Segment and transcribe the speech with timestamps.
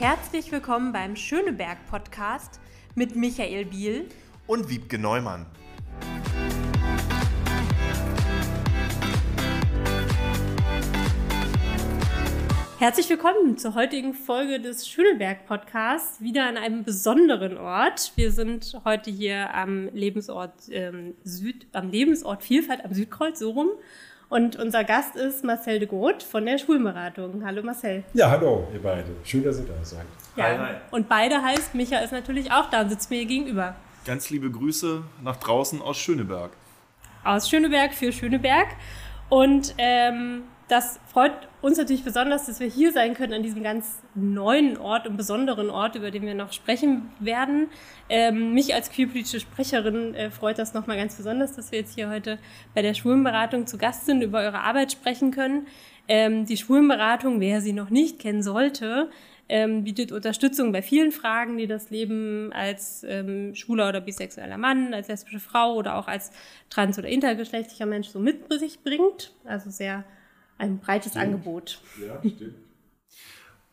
[0.00, 2.60] Herzlich willkommen beim Schöneberg Podcast
[2.94, 4.06] mit Michael Biel
[4.46, 5.44] und Wiebke Neumann.
[12.78, 18.12] Herzlich willkommen zur heutigen Folge des Schöneberg Podcasts, wieder an einem besonderen Ort.
[18.14, 23.70] Wir sind heute hier am Lebensort ähm, Süd, am Lebensort Vielfalt am Südkreuz, so rum.
[24.28, 27.42] Und unser Gast ist Marcel de Groot von der Schulberatung.
[27.46, 28.04] Hallo Marcel.
[28.12, 29.06] Ja, hallo, ihr beide.
[29.24, 30.04] Schön, dass ihr da seid.
[30.36, 30.74] Ja, hi, hi.
[30.90, 33.74] Und beide heißt, Micha ist natürlich auch da und sitzt mir gegenüber.
[34.04, 36.50] Ganz liebe Grüße nach draußen aus Schöneberg.
[37.24, 38.68] Aus Schöneberg für Schöneberg.
[39.30, 41.32] Und ähm, das freut
[41.62, 45.70] uns natürlich besonders, dass wir hier sein können an diesem ganz neuen Ort und besonderen
[45.70, 47.68] Ort, über den wir noch sprechen werden.
[48.10, 52.10] Ähm, mich als queerpolitische Sprecherin äh, freut das nochmal ganz besonders, dass wir jetzt hier
[52.10, 52.38] heute
[52.74, 55.66] bei der Schwulenberatung zu Gast sind, über eure Arbeit sprechen können.
[56.06, 59.10] Ähm, die Schwulenberatung, wer sie noch nicht kennen sollte,
[59.48, 64.92] ähm, bietet Unterstützung bei vielen Fragen, die das Leben als ähm, schwuler oder bisexueller Mann,
[64.92, 66.30] als lesbische Frau oder auch als
[66.68, 69.32] trans- oder intergeschlechtlicher Mensch so mit sich bringt.
[69.44, 70.04] Also sehr
[70.58, 71.24] ein breites stimmt.
[71.24, 71.80] Angebot.
[72.00, 72.54] Ja, stimmt.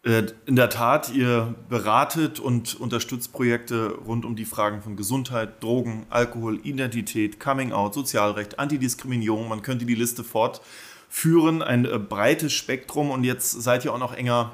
[0.05, 5.63] Äh, in der Tat, ihr beratet und unterstützt Projekte rund um die Fragen von Gesundheit,
[5.63, 9.49] Drogen, Alkohol, Identität, Coming Out, Sozialrecht, Antidiskriminierung.
[9.49, 13.09] Man könnte die Liste fortführen, ein äh, breites Spektrum.
[13.09, 14.51] Und jetzt seid ihr auch noch enger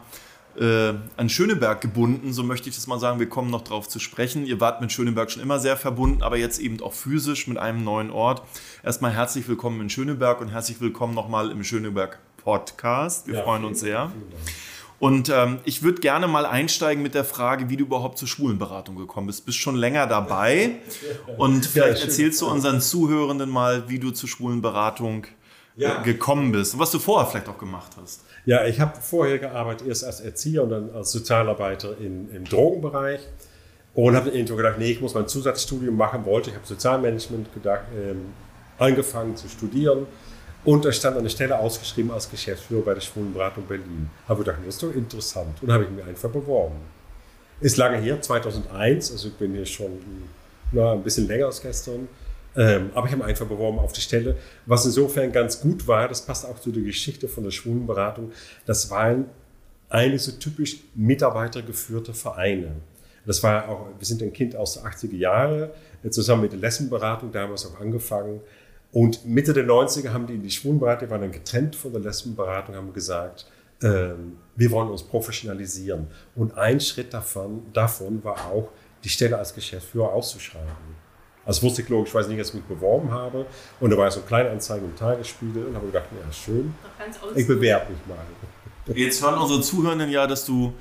[0.60, 3.20] äh, an Schöneberg gebunden, so möchte ich das mal sagen.
[3.20, 4.46] Wir kommen noch darauf zu sprechen.
[4.46, 7.84] Ihr wart mit Schöneberg schon immer sehr verbunden, aber jetzt eben auch physisch mit einem
[7.84, 8.42] neuen Ort.
[8.84, 13.28] Erstmal herzlich willkommen in Schöneberg und herzlich willkommen nochmal im Schöneberg Podcast.
[13.28, 14.12] Wir ja, freuen uns sehr.
[15.00, 18.96] Und ähm, ich würde gerne mal einsteigen mit der Frage, wie du überhaupt zur Schwulenberatung
[18.96, 19.48] gekommen bist.
[19.48, 20.76] Bist schon länger dabei
[21.38, 25.26] und vielleicht ja, erzählst du unseren Zuhörenden mal, wie du zur Schwulenberatung
[25.76, 26.02] ja.
[26.02, 28.22] gekommen bist und was du vorher vielleicht auch gemacht hast.
[28.46, 33.22] Ja, ich habe vorher gearbeitet, erst als Erzieher und dann als Sozialarbeiter in, im Drogenbereich
[33.94, 36.50] und habe irgendwo gedacht, nee, ich muss mein Zusatzstudium machen wollte.
[36.50, 38.34] Ich habe Sozialmanagement gedacht, ähm,
[38.78, 40.08] angefangen zu studieren
[40.64, 44.10] und da stand eine Stelle ausgeschrieben als Geschäftsführer bei der Schwulenberatung Berlin.
[44.28, 46.76] Habe gedacht, das ist doch interessant und habe ich mich einfach beworben.
[47.60, 49.92] Ist lange her, 2001, also ich bin hier schon
[50.72, 52.08] na, ein bisschen länger als gestern.
[52.56, 54.36] Ähm, aber ich habe einfach beworben auf die Stelle,
[54.66, 56.08] was insofern ganz gut war.
[56.08, 58.32] Das passt auch zu der Geschichte von der Schwulenberatung.
[58.66, 59.26] Das waren
[59.90, 62.72] eigentlich so typisch mitarbeitergeführte Vereine.
[63.26, 65.70] Das war auch, wir sind ein Kind aus den 80er Jahren,
[66.10, 68.42] zusammen mit der Lesbenberatung damals auch angefangen.
[68.92, 72.76] Und Mitte der 90er haben die, die Schwulenberater, die waren dann getrennt von der Lesbenberatung,
[72.76, 73.46] haben gesagt,
[73.84, 76.08] ähm, wir wollen uns professionalisieren.
[76.36, 78.70] Und ein Schritt davon, davon war auch,
[79.04, 81.01] die Stelle als Geschäftsführer auszuschreiben.
[81.46, 83.46] Also wusste ich logisch, ich weiß nicht, dass ich mich beworben habe.
[83.80, 86.74] Und da war so eine kleine Anzeige im Tagesspiegel und habe gedacht, ja, schön.
[87.36, 88.96] Ich bewerbe mich mal.
[88.96, 90.74] Jetzt hören unsere Zuhörenden ja, dass du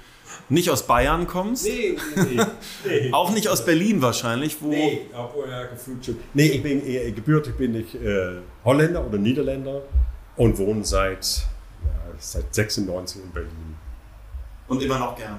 [0.49, 1.65] nicht aus Bayern kommst.
[1.65, 2.41] Nee, nee,
[2.85, 3.13] nee.
[3.13, 4.69] Auch nicht aus Berlin wahrscheinlich, wo.
[4.69, 6.17] Nee, obwohl ja gefühlt schon.
[6.35, 9.83] Nee, ich bin eher gebürtig bin ich äh, Holländer oder Niederländer
[10.37, 11.25] und wohne seit,
[11.85, 13.77] ja, seit 96 in Berlin.
[14.69, 15.39] Und immer noch gerne.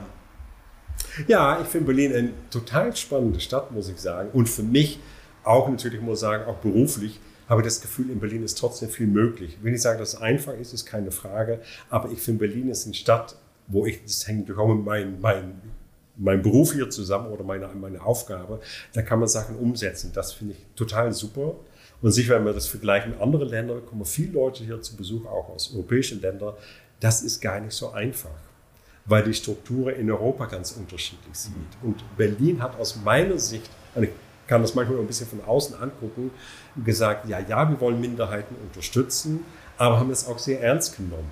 [1.27, 4.29] Ja, ich finde Berlin eine total spannende Stadt, muss ich sagen.
[4.33, 4.99] Und für mich
[5.43, 7.19] auch natürlich, muss ich sagen, auch beruflich
[7.49, 9.57] habe ich das Gefühl, in Berlin ist trotzdem viel möglich.
[9.61, 11.59] Wenn ich sage, dass es einfach ist, ist keine Frage.
[11.89, 13.35] Aber ich finde, Berlin ist eine Stadt,
[13.67, 15.61] wo ich, das hängt natürlich auch mit meinem mein,
[16.17, 18.61] mein Beruf hier zusammen oder meine, meine Aufgabe,
[18.93, 20.11] da kann man Sachen umsetzen.
[20.13, 21.55] Das finde ich total super.
[22.01, 25.25] Und sicher, wenn wir das vergleichen mit anderen Ländern, kommen viele Leute hier zu Besuch,
[25.25, 26.53] auch aus europäischen Ländern.
[26.99, 28.29] Das ist gar nicht so einfach,
[29.05, 31.55] weil die Strukturen in Europa ganz unterschiedlich sind.
[31.83, 34.09] Und Berlin hat aus meiner Sicht, ich
[34.51, 36.29] kann das manchmal ein bisschen von außen angucken,
[36.83, 39.45] gesagt, ja, ja, wir wollen Minderheiten unterstützen,
[39.77, 41.31] aber haben es auch sehr ernst genommen.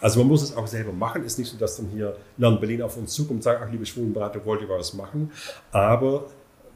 [0.00, 1.24] Also man muss es auch selber machen.
[1.24, 3.84] Ist nicht so, dass dann hier Land Berlin auf uns zukommt und sagt, ach liebe
[3.84, 5.32] Schwulenberater, wollt ihr was machen?
[5.72, 6.26] Aber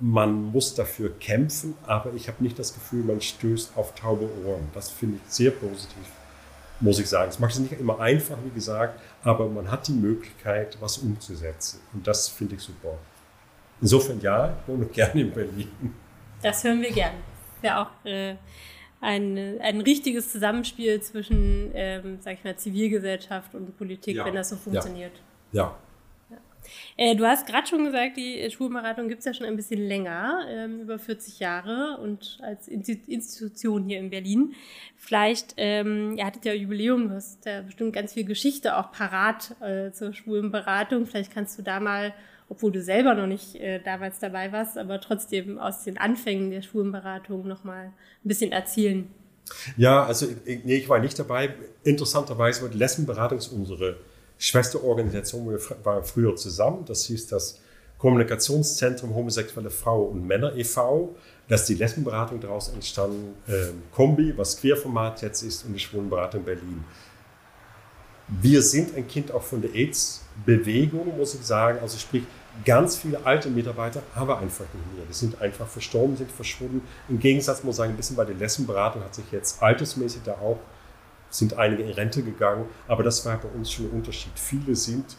[0.01, 4.69] man muss dafür kämpfen, aber ich habe nicht das Gefühl, man stößt auf taube Ohren.
[4.75, 6.03] Das finde ich sehr positiv,
[6.81, 7.29] muss ich sagen.
[7.29, 11.79] Es macht es nicht immer einfach, wie gesagt, aber man hat die Möglichkeit, was umzusetzen.
[11.93, 12.99] Und das finde ich super.
[13.81, 15.95] Insofern ja, ich wohne gerne in Berlin.
[16.43, 17.19] Das hören wir gerne.
[17.63, 18.37] Ja, auch äh,
[19.01, 24.25] ein, ein richtiges Zusammenspiel zwischen, ähm, sag ich mal, Zivilgesellschaft und Politik, ja.
[24.25, 25.13] wenn das so funktioniert.
[25.53, 25.63] Ja.
[25.63, 25.77] ja.
[26.97, 30.47] Äh, du hast gerade schon gesagt, die Schulberatung gibt es ja schon ein bisschen länger,
[30.49, 34.55] ähm, über 40 Jahre und als Institution hier in Berlin.
[34.97, 39.55] Vielleicht, ähm, ihr hattet ja Jubiläum, du hast ja bestimmt ganz viel Geschichte auch parat
[39.61, 41.07] äh, zur Schwulenberatung.
[41.07, 42.15] Vielleicht kannst du da mal
[42.49, 46.63] obwohl du selber noch nicht äh, damals dabei warst, aber trotzdem aus den Anfängen der
[46.63, 47.93] Schwulenberatung nochmal ein
[48.29, 49.09] bisschen erzählen.
[49.77, 51.55] Ja, also ich, nee, ich war nicht dabei.
[51.85, 53.97] Interessanterweise war die Lesbenberatung unsere
[54.39, 56.85] Schwesterorganisation, wir waren früher zusammen.
[56.87, 57.61] Das hieß das
[57.99, 61.15] Kommunikationszentrum Homosexuelle Frau und Männer e.V.
[61.49, 63.35] Das ist die Lesbenberatung daraus entstanden.
[63.49, 66.85] Ähm, Kombi, was Querformat jetzt ist, und die Schwulenberatung Berlin.
[68.29, 71.79] Wir sind ein Kind auch von der AIDS-Bewegung, muss ich sagen.
[71.81, 72.25] Also sprich,
[72.65, 75.05] ganz viele alte Mitarbeiter haben wir einfach nicht mehr.
[75.09, 76.83] Die sind einfach verstorben, sind verschwunden.
[77.09, 80.33] Im Gegensatz muss ich sagen, ein bisschen bei der Lesbenberatung hat sich jetzt altersmäßig da
[80.33, 80.59] auch,
[81.31, 82.67] sind einige in Rente gegangen.
[82.89, 84.33] Aber das war bei uns schon ein Unterschied.
[84.35, 85.17] Viele sind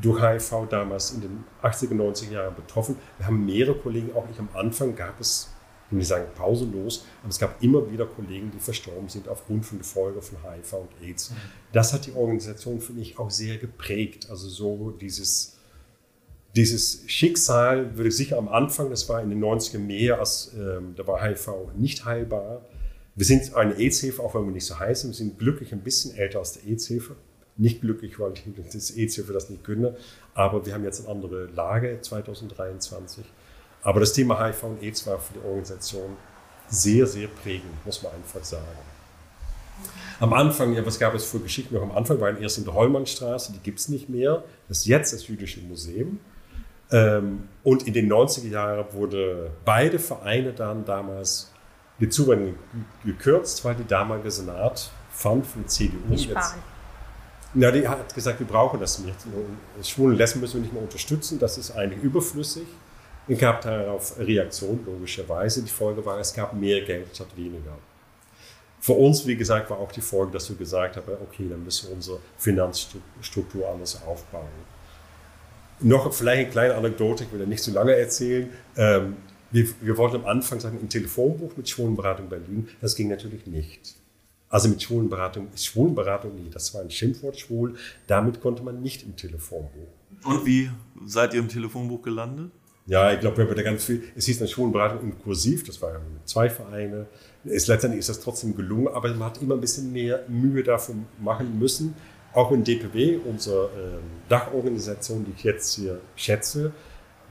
[0.00, 2.96] durch HIV damals in den 80er, 90er Jahren betroffen.
[3.18, 5.50] Wir haben mehrere Kollegen, auch ich am Anfang gab es,
[5.90, 9.66] ich will nicht sagen pausenlos, aber es gab immer wieder Kollegen, die verstorben sind aufgrund
[9.66, 11.30] von der Folge von HIV und AIDS.
[11.30, 11.34] Mhm.
[11.72, 14.30] Das hat die Organisation, finde ich, auch sehr geprägt.
[14.30, 15.56] Also so dieses,
[16.54, 20.94] dieses Schicksal würde ich sicher am Anfang, das war in den 90ern mehr als, ähm,
[20.94, 22.64] da war HIV nicht heilbar.
[23.16, 25.10] Wir sind eine AIDS-Hilfe, auch wenn wir nicht so heißen.
[25.10, 27.16] Wir sind glücklich ein bisschen älter als die AIDS-Hilfe
[27.56, 28.32] nicht glücklich, weil
[28.72, 29.94] das EZ für das nicht können.
[30.34, 33.24] Aber wir haben jetzt eine andere Lage 2023.
[33.82, 36.16] Aber das Thema HIV und AIDS war für die Organisation
[36.68, 38.64] sehr, sehr prägend, muss man einfach sagen.
[40.20, 42.20] Am Anfang, ja, was gab es für Geschichten noch am Anfang?
[42.20, 44.44] Waren erst in der Hollmannstraße, die gibt es nicht mehr.
[44.68, 46.20] Das ist jetzt das Jüdische Museum.
[46.92, 51.50] Ähm, und in den 90er Jahren wurde beide Vereine dann damals
[52.00, 52.54] die Zuwendung
[53.04, 55.98] gekürzt, weil die damalige Senat fand von CDU.
[56.10, 56.54] Die jetzt,
[57.54, 59.16] ja, die hat gesagt, wir brauchen das nicht.
[59.82, 62.66] Schwulen und Lesben müssen wir nicht mehr unterstützen, das ist eigentlich überflüssig.
[63.30, 65.62] Es gab darauf Reaktion, logischerweise.
[65.62, 67.78] Die Folge war, es gab mehr Geld statt weniger.
[68.80, 71.88] Für uns, wie gesagt, war auch die Folge, dass wir gesagt haben, okay, dann müssen
[71.88, 74.48] wir unsere Finanzstruktur anders aufbauen.
[75.78, 78.50] Noch vielleicht eine kleine Anekdote, ich will ja nicht zu lange erzählen.
[78.76, 79.16] Ähm,
[79.52, 83.94] wir, wir, wollten am Anfang sagen, ein Telefonbuch mit Schwulenberatung Berlin, das ging natürlich nicht.
[84.48, 87.76] Also mit Schwulenberatung, Schwulenberatung nie, das war ein Schimpfwort schwul,
[88.08, 89.88] damit konnte man nicht im Telefonbuch.
[90.24, 90.68] Und wie
[91.06, 92.50] seid ihr im Telefonbuch gelandet?
[92.90, 95.80] Ja, ich glaube, wir haben da ganz viel, es hieß eine Schwulenberatung in Kursiv, das
[95.80, 97.06] waren zwei Vereine.
[97.44, 100.96] Es, letztendlich ist das trotzdem gelungen, aber man hat immer ein bisschen mehr Mühe dafür
[101.20, 101.94] machen müssen.
[102.32, 106.72] Auch in DPW, unsere äh, Dachorganisation, die ich jetzt hier schätze,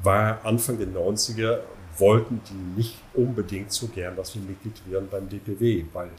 [0.02, 1.60] war Anfang der 90er,
[1.98, 6.12] wollten die nicht unbedingt so gern, dass wir Mitglied werden beim DPW, weil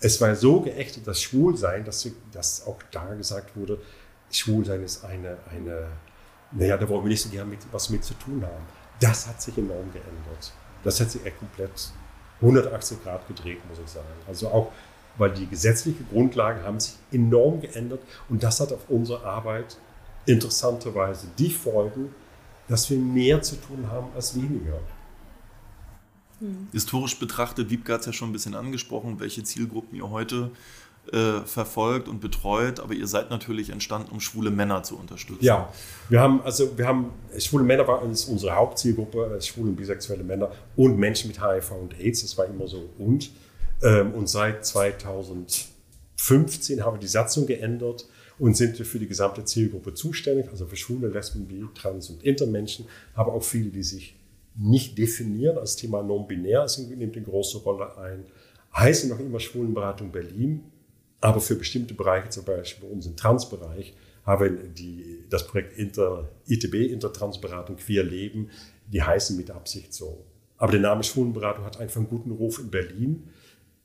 [0.00, 3.78] es war so geächtet, das Schwulsein, dass, dass auch da gesagt wurde,
[4.30, 5.88] Schwulsein ist eine, eine
[6.52, 8.64] naja, da wollen wir nicht so gerne mit, was mit zu tun haben.
[9.00, 10.52] Das hat sich enorm geändert.
[10.84, 11.92] Das hat sich echt komplett
[12.40, 14.06] 180 Grad gedreht, muss ich sagen.
[14.26, 14.72] Also auch,
[15.16, 19.76] weil die gesetzlichen Grundlagen haben sich enorm geändert und das hat auf unsere Arbeit
[20.26, 22.14] interessanterweise die Folgen,
[22.68, 24.78] dass wir mehr zu tun haben als weniger.
[26.40, 26.68] Mhm.
[26.72, 30.50] Historisch betrachtet, Wiebke hat es ja schon ein bisschen angesprochen, welche Zielgruppen ihr heute
[31.12, 35.44] äh, verfolgt und betreut, aber ihr seid natürlich entstanden, um schwule Männer zu unterstützen.
[35.44, 35.72] Ja,
[36.08, 40.52] wir haben, also wir haben, schwule Männer war unsere Hauptzielgruppe, äh, schwule und bisexuelle Männer
[40.76, 43.30] und Menschen mit HIV und AIDS, das war immer so und.
[43.82, 48.06] Ähm, und seit 2015 haben wir die Satzung geändert
[48.38, 52.86] und sind für die gesamte Zielgruppe zuständig, also für schwule, Lesben, Bi, Trans und Intermenschen,
[53.14, 54.16] aber auch viele, die sich
[54.56, 58.24] nicht definieren als Thema non-binär, es nimmt eine große Rolle ein.
[58.76, 60.62] Heißt noch immer Schwulenberatung Berlin,
[61.20, 63.94] aber für bestimmte Bereiche, zum Beispiel bei uns im Transbereich,
[64.24, 68.50] haben die, das Projekt Inter, ITB, Intertransberatung Queer Leben,
[68.86, 70.24] die heißen mit Absicht so.
[70.56, 73.30] Aber der Name Schwulenberatung hat einfach einen guten Ruf in Berlin.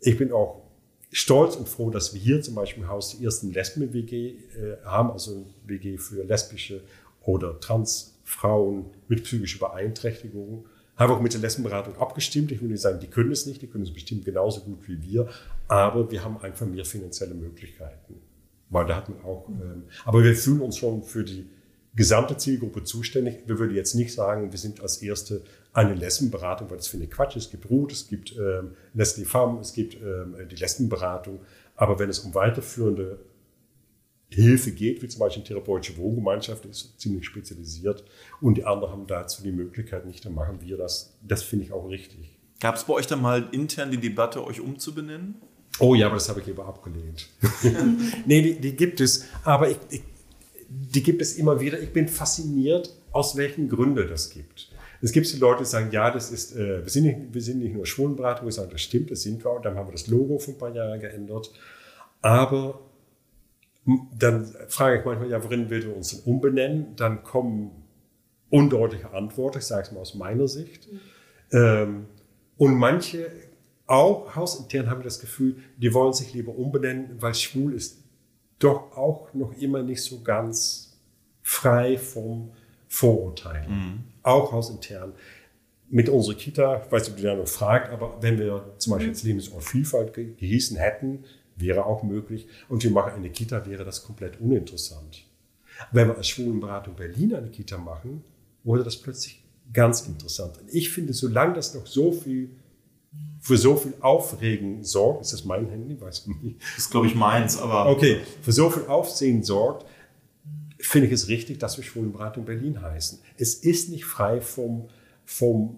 [0.01, 0.63] Ich bin auch
[1.11, 4.37] stolz und froh, dass wir hier zum Beispiel im Haus die ersten Lesben-WG äh,
[4.83, 6.81] haben, also WG für lesbische
[7.21, 10.65] oder trans Frauen mit psychischer Beeinträchtigung.
[10.95, 12.51] Habe auch mit der Lesbenberatung abgestimmt.
[12.51, 15.01] Ich will nicht sagen, die können es nicht, die können es bestimmt genauso gut wie
[15.01, 15.27] wir,
[15.67, 18.15] aber wir haben einfach mehr finanzielle Möglichkeiten.
[18.69, 21.47] Weil da hat man auch, ähm, aber wir fühlen uns schon für die
[21.95, 23.43] gesamte Zielgruppe zuständig.
[23.45, 25.41] Wir würden jetzt nicht sagen, wir sind als erste
[25.73, 27.35] eine Lesbenberatung, weil das finde ich Quatsch.
[27.35, 31.39] Es gibt Ruth, es gibt ähm, Leslie Femme, es gibt ähm, die Lesbenberatung.
[31.75, 33.19] Aber wenn es um weiterführende
[34.29, 38.03] Hilfe geht, wie zum Beispiel die therapeutische Wohngemeinschaft, ist ziemlich spezialisiert
[38.41, 41.15] und die anderen haben dazu die Möglichkeit nicht, dann machen wir das.
[41.21, 42.37] Das finde ich auch richtig.
[42.59, 45.35] Gab es bei euch dann mal intern die Debatte, euch umzubenennen?
[45.79, 47.27] Oh ja, aber das habe ich lieber abgelehnt.
[48.25, 50.01] nee, die, die, gibt es, aber ich, ich,
[50.69, 51.79] die gibt es immer wieder.
[51.79, 54.69] Ich bin fasziniert, aus welchen Gründen das gibt.
[55.01, 57.59] Es gibt die Leute, die sagen, ja, das ist, äh, wir, sind nicht, wir sind
[57.59, 59.51] nicht nur Schwulenberatung, wir sagen, das stimmt, das sind wir.
[59.51, 61.51] Und dann haben wir das Logo vor ein paar Jahren geändert.
[62.21, 62.79] Aber
[64.17, 66.95] dann frage ich manchmal, ja, worin will du uns denn umbenennen?
[66.95, 67.71] Dann kommen
[68.49, 70.91] undeutliche Antworten, ich sage es mal aus meiner Sicht.
[70.91, 70.99] Mhm.
[71.51, 72.05] Ähm,
[72.57, 73.29] und manche,
[73.87, 78.03] auch hausintern, haben das Gefühl, die wollen sich lieber umbenennen, weil schwul ist
[78.57, 80.97] doch auch noch immer nicht so ganz
[81.43, 82.51] frei vom
[82.87, 84.03] Vorurteil, mhm.
[84.23, 85.13] auch hausintern.
[85.87, 88.93] Mit unserer Kita, ich weiß nicht, ob du da noch fragt, aber wenn wir zum
[88.93, 91.25] Beispiel jetzt Lebensort Vielfalt gehießen hätten,
[91.55, 92.47] wäre auch möglich.
[92.69, 95.25] Und wir machen eine Kita, wäre das komplett uninteressant.
[95.91, 98.23] Wenn wir als Schwulenberatung Berlin eine Kita machen,
[98.63, 99.43] wurde das plötzlich
[99.73, 100.57] ganz interessant.
[100.59, 102.49] Und ich finde, solange das noch so viel
[103.39, 105.99] für so viel Aufregen sorgt, ist das mein Handy?
[105.99, 106.61] Weiß ich nicht.
[106.61, 107.89] Das ist, glaube ich, meins, aber.
[107.89, 109.85] Okay, für so viel Aufsehen sorgt,
[110.79, 113.19] finde ich es richtig, dass wir Schwulenberatung Berlin heißen.
[113.37, 114.87] Es ist nicht frei vom,
[115.25, 115.77] vom,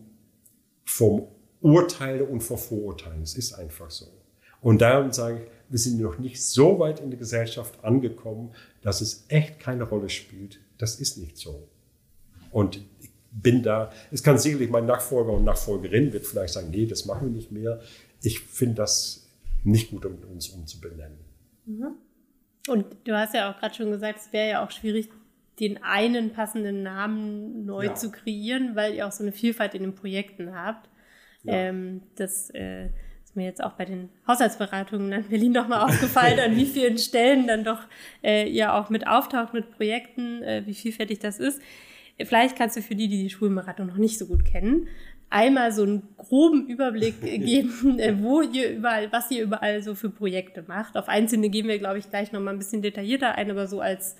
[0.85, 1.27] vom
[1.61, 3.21] Urteile und vor Vorurteilen.
[3.21, 4.07] Es ist einfach so.
[4.61, 9.01] Und darum sage ich, wir sind noch nicht so weit in der Gesellschaft angekommen, dass
[9.01, 10.59] es echt keine Rolle spielt.
[10.77, 11.67] Das ist nicht so.
[12.51, 16.85] Und ich bin da, es kann sicherlich mein Nachfolger und Nachfolgerin wird vielleicht sagen, nee,
[16.85, 17.81] das machen wir nicht mehr.
[18.21, 19.27] Ich finde das
[19.63, 21.17] nicht gut, um uns umzubenennen.
[21.65, 21.95] Mhm.
[22.67, 25.09] Und du hast ja auch gerade schon gesagt, es wäre ja auch schwierig,
[25.59, 27.95] den einen passenden Namen neu ja.
[27.95, 30.89] zu kreieren, weil ihr auch so eine Vielfalt in den Projekten habt.
[31.43, 31.53] Ja.
[31.53, 32.89] Ähm, das äh,
[33.27, 37.45] ist mir jetzt auch bei den Haushaltsberatungen in Berlin nochmal aufgefallen, an wie vielen Stellen
[37.45, 37.79] dann doch
[38.23, 41.61] äh, ihr auch mit auftaucht mit Projekten, äh, wie vielfältig das ist.
[42.23, 44.87] Vielleicht kannst du für die, die die Schulmarathon noch nicht so gut kennen,
[45.29, 50.09] einmal so einen groben Überblick geben, äh, wo ihr überall, was ihr überall so für
[50.09, 50.95] Projekte macht.
[50.95, 53.81] Auf einzelne gehen wir, glaube ich, gleich noch mal ein bisschen detaillierter ein, aber so
[53.81, 54.15] als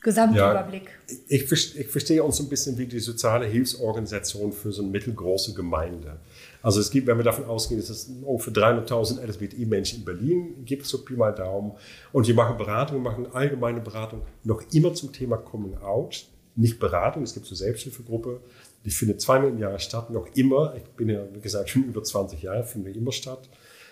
[0.00, 0.88] Gesamtüberblick.
[1.08, 5.54] Ja, ich, ich, verstehe uns ein bisschen wie die soziale Hilfsorganisation für so eine mittelgroße
[5.54, 6.20] Gemeinde.
[6.64, 10.86] Also es gibt, wenn wir davon ausgehen, dass es ungefähr 300.000 LSBTI-Menschen in Berlin gibt,
[10.86, 11.72] so Pi mal Daumen.
[12.10, 17.22] Und wir machen Beratung, machen allgemeine Beratung noch immer zum Thema Coming Out nicht Beratung,
[17.22, 18.40] es gibt so Selbsthilfegruppe,
[18.84, 20.74] die findet zweimal im Jahr statt, noch immer.
[20.76, 23.48] Ich bin ja, wie gesagt, schon über 20 Jahre, findet immer statt.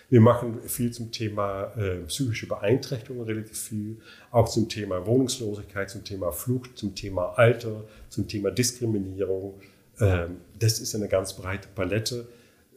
[0.09, 3.97] Wir machen viel zum Thema äh, psychische Beeinträchtigungen, relativ viel,
[4.31, 9.55] auch zum Thema Wohnungslosigkeit, zum Thema Flucht, zum Thema Alter, zum Thema Diskriminierung.
[9.99, 12.29] Ähm, das ist eine ganz breite Palette.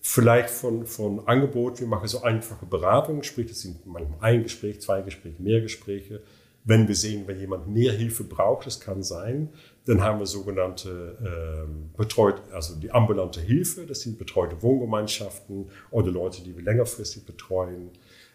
[0.08, 4.80] Vielleicht von, von Angebot, wir machen so einfache Beratungen, sprich, das sind manchmal ein Gespräch,
[4.80, 6.22] zwei Gespräche, mehr Gespräche.
[6.64, 9.50] Wenn wir sehen, wenn jemand mehr Hilfe braucht, das kann sein,
[9.86, 11.18] dann haben wir sogenannte
[11.66, 17.26] ähm, betreut, also die ambulante Hilfe, das sind betreute Wohngemeinschaften oder Leute, die wir längerfristig
[17.26, 17.90] betreuen.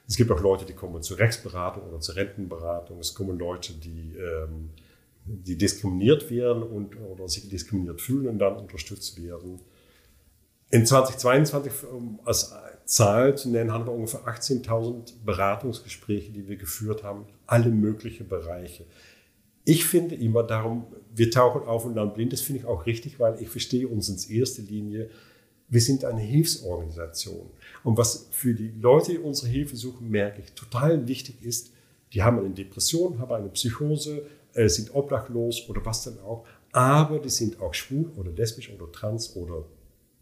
[0.09, 2.99] Es gibt auch Leute, die kommen zur Rechtsberatung oder zur Rentenberatung.
[2.99, 4.71] Es kommen Leute, die, ähm,
[5.25, 9.61] die diskriminiert werden und, oder sich diskriminiert fühlen und dann unterstützt werden.
[10.71, 11.73] In 2022
[12.25, 18.29] als Zahl zu nennen, haben wir ungefähr 18.000 Beratungsgespräche, die wir geführt haben, alle möglichen
[18.29, 18.85] Bereiche.
[19.65, 23.19] Ich finde immer darum, wir tauchen auf und dann blind, das finde ich auch richtig,
[23.19, 25.11] weil ich verstehe uns in erster Linie,
[25.69, 27.51] wir sind eine Hilfsorganisation.
[27.85, 31.73] Und was für die Leute, die unsere Hilfe suchen, merke ich, total wichtig ist,
[32.13, 37.19] die haben eine Depression, haben eine Psychose, äh, sind obdachlos oder was dann auch, aber
[37.19, 39.65] die sind auch schwul oder lesbisch oder trans oder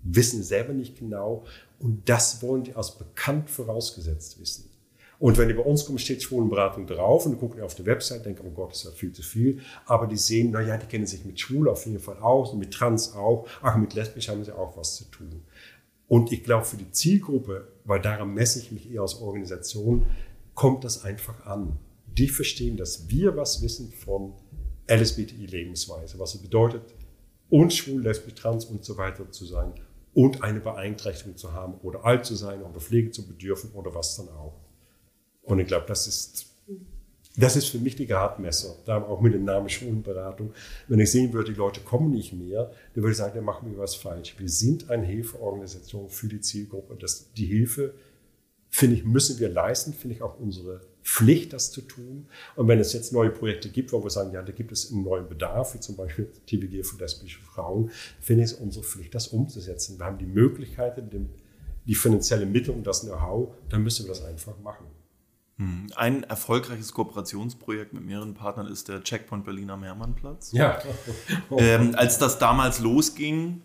[0.03, 1.45] wissen selber nicht genau
[1.79, 4.71] und das wollen die als bekannt vorausgesetzt wissen.
[5.21, 8.47] Und wenn die bei uns kommen, steht Schwulenberatung drauf und gucken auf die Website, denken,
[8.47, 9.61] oh Gott, das ist ja viel zu viel.
[9.85, 12.61] Aber die sehen, na ja, die kennen sich mit Schwul auf jeden Fall aus und
[12.61, 13.49] mit Trans auch.
[13.61, 15.43] Ach, mit Lesbisch haben sie auch was zu tun.
[16.07, 20.07] Und ich glaube, für die Zielgruppe, weil daran messe ich mich eher als Organisation,
[20.55, 21.79] kommt das einfach an.
[22.07, 24.35] Die verstehen, dass wir was wissen von
[24.89, 26.83] LSBTI-Lebensweise, was es bedeutet,
[27.51, 29.73] unschwul, lesbisch, trans und so weiter zu sein
[30.15, 34.17] und eine Beeinträchtigung zu haben oder alt zu sein oder Pflege zu bedürfen oder was
[34.17, 34.59] dann auch.
[35.43, 36.47] Und ich glaube, das ist,
[37.37, 40.53] das ist für mich die Gradmesser, da auch mit dem Namen Schwulenberatung.
[40.89, 43.71] Wenn ich sehen würde, die Leute kommen nicht mehr, dann würde ich sagen, dann machen
[43.71, 44.35] wir was falsch.
[44.39, 46.97] Wir sind eine Hilfeorganisation für die Zielgruppe.
[46.97, 47.95] Das, die Hilfe,
[48.69, 52.27] finde ich, müssen wir leisten, finde ich auch unsere Pflicht, das zu tun.
[52.57, 55.05] Und wenn es jetzt neue Projekte gibt, wo wir sagen, ja, da gibt es einen
[55.05, 57.91] neuen Bedarf, wie zum Beispiel TBG für lesbische Frauen,
[58.21, 59.99] finde ich es unsere Pflicht, das umzusetzen.
[59.99, 61.03] Wir haben die Möglichkeit,
[61.87, 64.87] die finanzielle Mittel und das Know-how, dann müssen wir das einfach machen.
[65.57, 65.87] Hm.
[65.97, 70.53] Ein erfolgreiches Kooperationsprojekt mit mehreren Partnern ist der Checkpoint Berliner Mehrmannplatz.
[70.53, 70.81] Ja.
[71.59, 73.63] ähm, als das damals losging,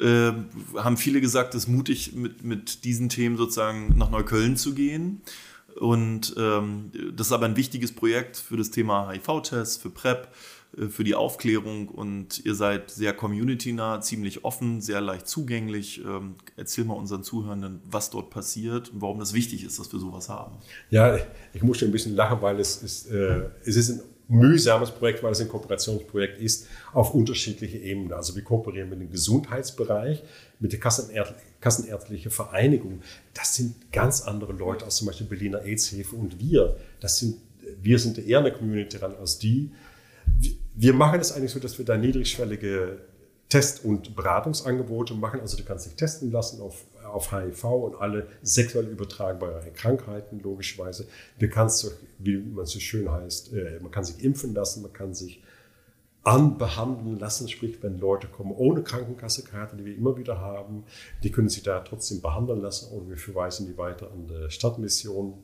[0.00, 0.32] äh,
[0.76, 5.22] haben viele gesagt, es ist mutig, mit, mit diesen Themen sozusagen nach Neukölln zu gehen.
[5.78, 10.28] Und ähm, das ist aber ein wichtiges Projekt für das Thema HIV-Test, für PrEP,
[10.76, 16.02] äh, für die Aufklärung und ihr seid sehr community-nah, ziemlich offen, sehr leicht zugänglich.
[16.04, 20.00] Ähm, erzähl mal unseren Zuhörenden, was dort passiert und warum das wichtig ist, dass wir
[20.00, 20.56] sowas haben.
[20.90, 21.18] Ja,
[21.52, 25.32] ich muss ein bisschen lachen, weil es ist, äh, es ist ein mühsames Projekt, weil
[25.32, 28.12] es ein Kooperationsprojekt ist, auf unterschiedliche Ebenen.
[28.12, 30.22] Also wir kooperieren mit dem Gesundheitsbereich,
[30.58, 31.45] mit der Kassenärztlichen
[32.30, 33.02] Vereinigung.
[33.34, 36.76] Das sind ganz andere Leute als zum Beispiel Berliner AIDS-Hilfe und wir.
[37.00, 37.36] Das sind
[37.80, 39.70] wir sind eher eine Community dran als die.
[40.74, 42.98] Wir machen es eigentlich so, dass wir da niedrigschwellige
[43.48, 45.40] Test- und Beratungsangebote machen.
[45.40, 51.06] Also du kannst dich testen lassen auf, auf HIV und alle sexuell übertragbaren Krankheiten, logischerweise.
[51.38, 55.14] Du kannst, wie man so schön heißt, äh, man kann sich impfen lassen, man kann
[55.14, 55.42] sich
[56.26, 60.82] anbehandeln lassen, sprich, wenn Leute kommen ohne Krankenkassekarte, die wir immer wieder haben,
[61.22, 65.34] die können sich da trotzdem behandeln lassen oder wir verweisen die weiter an die Stadtmission.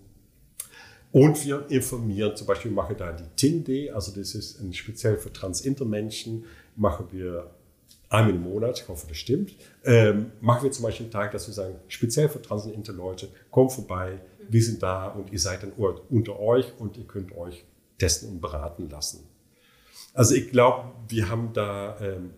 [1.13, 5.33] Und wir informieren, zum Beispiel machen da die TIND, also das ist ein speziell für
[5.33, 7.53] Transintermenschen, machen wir
[8.09, 11.47] einmal im Monat, ich hoffe, das stimmt, ähm, machen wir zum Beispiel einen Tag, dass
[11.47, 16.41] wir sagen, speziell für Transinter-Leute, kommt vorbei, wir sind da und ihr seid dann unter
[16.41, 17.65] euch und ihr könnt euch
[17.99, 19.32] testen und beraten lassen.
[20.15, 22.31] Also ich glaube, wir haben da, ähm,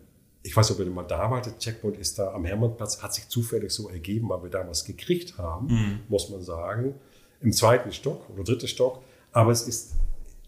[0.42, 3.14] ich weiß nicht, ob ihr mal da wart, der Checkpoint ist da am Hermannplatz, hat
[3.14, 6.00] sich zufällig so ergeben, weil wir da was gekriegt haben, mhm.
[6.08, 6.94] muss man sagen,
[7.40, 9.02] im zweiten Stock oder dritten Stock.
[9.32, 9.94] Aber es ist,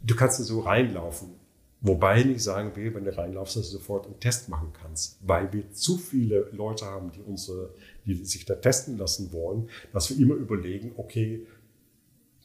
[0.02, 1.34] du kannst so reinlaufen.
[1.82, 5.18] Wobei ich nicht sagen will, wenn du reinlaufst, dass du sofort einen Test machen kannst,
[5.20, 7.74] weil wir zu viele Leute haben, die, unsere,
[8.06, 11.46] die sich da testen lassen wollen, dass wir immer überlegen, okay,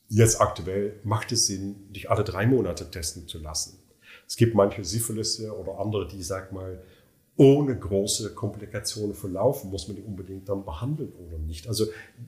[0.09, 3.80] jetzt aktuell macht es Sinn, dich alle drei Monate testen zu lassen.
[4.31, 6.81] Es gibt manche Syphilis oder andere, die, sag mal,
[7.35, 11.67] ohne große Komplikationen verlaufen, muss man die unbedingt dann behandeln oder nicht.
[11.67, 11.87] Also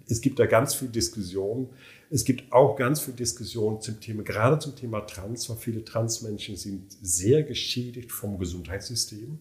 [0.09, 1.69] es gibt da ganz viel Diskussion.
[2.09, 6.57] Es gibt auch ganz viel Diskussion zum Thema, gerade zum Thema Trans, weil viele Transmenschen
[6.57, 9.39] sind sehr geschädigt vom Gesundheitssystem.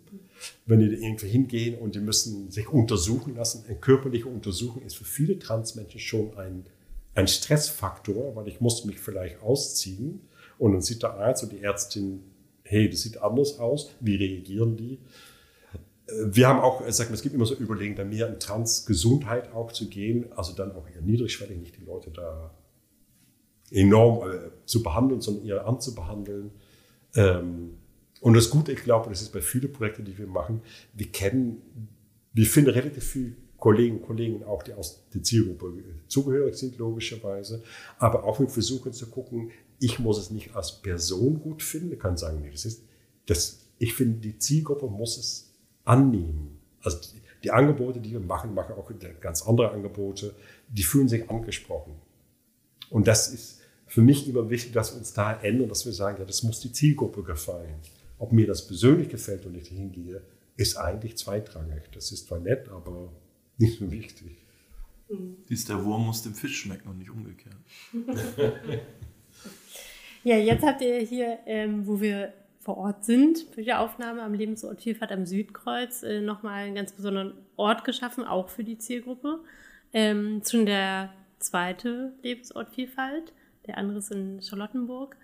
[0.64, 5.04] Wenn die irgendwie hingehen und die müssen sich untersuchen lassen, eine körperliche Untersuchung ist für
[5.04, 6.64] viele Transmenschen schon ein,
[7.16, 10.20] ein Stressfaktor, weil ich muss mich vielleicht ausziehen
[10.60, 12.20] und dann sieht der Arzt und die Ärztin
[12.72, 14.98] hey, das sieht anders aus, wie reagieren die?
[16.06, 19.52] Äh, wir haben auch, sag mal, es gibt immer so Überlegen, da mehr in Transgesundheit
[19.52, 22.54] auch zu gehen, also dann auch eher niedrigschwellig, nicht die Leute da
[23.70, 26.50] enorm äh, zu behandeln, sondern eher anzubehandeln.
[27.14, 27.78] Ähm,
[28.20, 30.62] und das Gute, ich glaube, das ist bei vielen Projekten, die wir machen,
[30.94, 31.62] wir kennen,
[32.32, 35.72] wir finden relativ viele Kollegen und Kollegen auch, die aus der Zielgruppe
[36.08, 37.62] zugehörig sind, logischerweise.
[37.98, 39.50] Aber auch wir versuchen zu gucken,
[39.82, 41.92] ich muss es nicht als Person gut finden.
[41.92, 42.84] Ich kann sagen, nee, das ist,
[43.26, 45.52] das, ich finde, die Zielgruppe muss es
[45.84, 46.60] annehmen.
[46.82, 48.90] Also die, die Angebote, die wir machen, machen auch
[49.20, 50.34] ganz andere Angebote,
[50.68, 51.94] die fühlen sich angesprochen.
[52.90, 56.18] Und das ist für mich immer wichtig, dass wir uns da ändern, dass wir sagen,
[56.20, 57.74] ja, das muss die Zielgruppe gefallen.
[58.18, 60.22] Ob mir das persönlich gefällt und ich hingehe,
[60.56, 61.90] ist eigentlich zweitrangig.
[61.92, 63.12] Das ist zwar nett, aber
[63.58, 64.38] nicht so wichtig.
[65.48, 67.56] Dies der Wurm muss dem Fisch schmecken und nicht umgekehrt.
[70.24, 74.34] Ja, jetzt habt ihr hier, ähm, wo wir vor Ort sind, für die Aufnahme am
[74.34, 79.40] Lebensort Vielfalt am Südkreuz, äh, nochmal einen ganz besonderen Ort geschaffen, auch für die Zielgruppe.
[79.92, 83.32] Ähm, schon der zweite Lebensort Vielfalt,
[83.66, 85.16] der andere ist in Charlottenburg.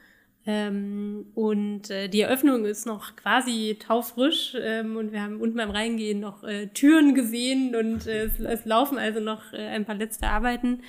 [0.47, 5.71] Ähm, und äh, die Eröffnung ist noch quasi taufrisch ähm, und wir haben unten beim
[5.71, 9.95] Reingehen noch äh, Türen gesehen und äh, es, es, laufen also noch äh, ein paar
[9.95, 10.83] letzte Arbeiten.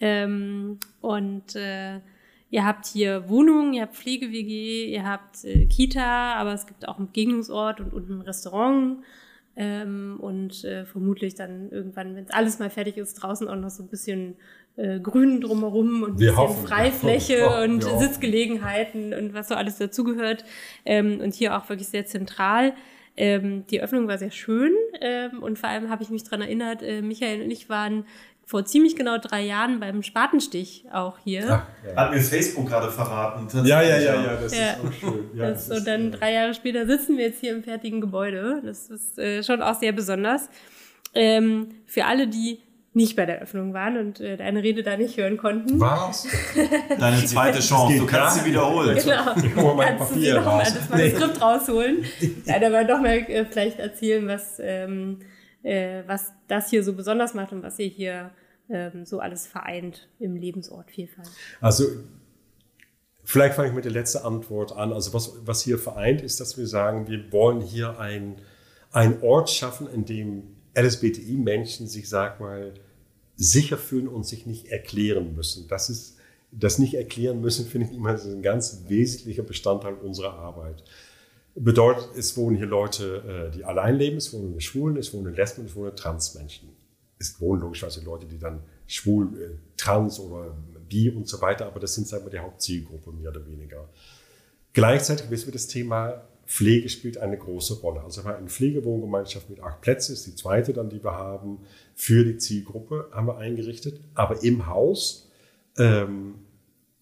[0.00, 2.00] Ähm, und äh,
[2.50, 6.98] Ihr habt hier Wohnungen, ihr habt Pflege-WG, ihr habt äh, Kita, aber es gibt auch
[6.98, 8.98] einen Begegnungsort und unten ein Restaurant.
[9.60, 13.70] Ähm, und äh, vermutlich dann irgendwann, wenn es alles mal fertig ist, draußen auch noch
[13.70, 14.36] so ein bisschen
[14.76, 17.64] äh, Grün drumherum und ein bisschen hoffen, Freifläche ja.
[17.64, 17.98] und ja.
[17.98, 20.44] Sitzgelegenheiten und was so alles dazugehört.
[20.84, 22.72] Ähm, und hier auch wirklich sehr zentral.
[23.16, 26.84] Ähm, die Öffnung war sehr schön ähm, und vor allem habe ich mich dran erinnert,
[26.84, 28.04] äh, Michael und ich waren
[28.48, 31.44] vor ziemlich genau drei Jahren beim Spatenstich auch hier.
[31.50, 31.96] Ach, ja.
[31.96, 33.46] Hat mir Facebook gerade verraten.
[33.66, 34.70] Ja, ja, ja, ja, das ja.
[34.70, 35.30] ist auch schön.
[35.34, 38.62] Ja, das, und dann drei Jahre später sitzen wir jetzt hier im fertigen Gebäude.
[38.64, 40.48] Das ist äh, schon auch sehr besonders.
[41.14, 42.60] Ähm, für alle, die
[42.94, 45.78] nicht bei der Eröffnung waren und äh, deine Rede da nicht hören konnten.
[45.78, 46.26] Was?
[46.98, 48.96] Deine zweite Chance, du kannst sie wiederholen.
[48.96, 51.44] Genau, ich hole mein kannst Papier du noch mal das Manuskript nee.
[51.44, 52.04] rausholen.
[52.46, 54.58] Nein, aber noch mal äh, vielleicht erzählen, was...
[54.58, 55.18] Ähm,
[55.62, 58.30] äh, was das hier so besonders macht und was ihr hier
[58.68, 61.28] ähm, so alles vereint im Lebensort Vielfalt.
[61.60, 61.84] Also
[63.24, 64.92] vielleicht fange ich mit der letzten Antwort an.
[64.92, 68.36] Also was, was hier vereint ist, dass wir sagen, wir wollen hier ein,
[68.92, 72.74] ein Ort schaffen, in dem LSBTI-Menschen sich, sag mal,
[73.36, 75.68] sicher fühlen und sich nicht erklären müssen.
[75.68, 76.16] Das ist
[76.50, 80.84] das nicht erklären müssen, finde ich immer ein ganz wesentlicher Bestandteil unserer Arbeit.
[81.54, 85.66] Bedeutet, es wohnen hier Leute, äh, die allein leben, es wohnen Schwulen, es wohnen Lesben,
[85.66, 86.68] es wohnen Transmenschen.
[87.18, 90.56] Es wohnen logischerweise Leute, die dann schwul, äh, trans oder
[90.88, 93.88] bi und so weiter, aber das sind sagen wir, die Hauptzielgruppe mehr oder weniger.
[94.72, 98.02] Gleichzeitig wissen wir, das Thema Pflege spielt eine große Rolle.
[98.02, 101.58] Also wir haben eine Pflegewohngemeinschaft mit acht Plätzen, ist die zweite dann, die wir haben,
[101.94, 104.00] für die Zielgruppe haben wir eingerichtet.
[104.14, 105.28] Aber im Haus
[105.76, 106.34] ähm,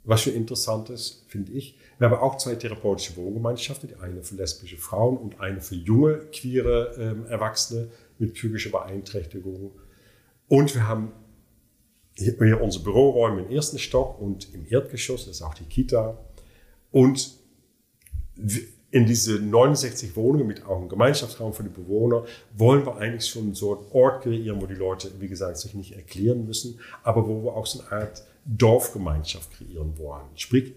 [0.07, 4.35] was schon interessant ist, finde ich, wir haben auch zwei therapeutische Wohngemeinschaften, die eine für
[4.35, 9.73] lesbische Frauen und eine für junge, queere ähm, Erwachsene mit psychischer Beeinträchtigung.
[10.49, 11.13] Und wir haben
[12.17, 16.19] hier unsere Büroräume im ersten Stock und im Erdgeschoss, das ist auch die Kita.
[16.91, 17.39] Und
[18.91, 23.55] in diese 69 Wohnungen mit auch einem Gemeinschaftsraum für die Bewohner wollen wir eigentlich schon
[23.55, 27.45] so einen Ort kreieren, wo die Leute, wie gesagt, sich nicht erklären müssen, aber wo
[27.45, 30.27] wir auch so eine Art Dorfgemeinschaft kreieren wollen.
[30.37, 30.75] Sprich,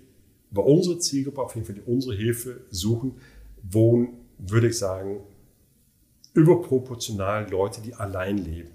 [0.51, 3.15] bei unserer Zielgruppe, auf jeden Fall die unsere Hilfe suchen,
[3.63, 5.21] wohnen, würde ich sagen,
[6.33, 8.71] überproportional Leute, die allein leben.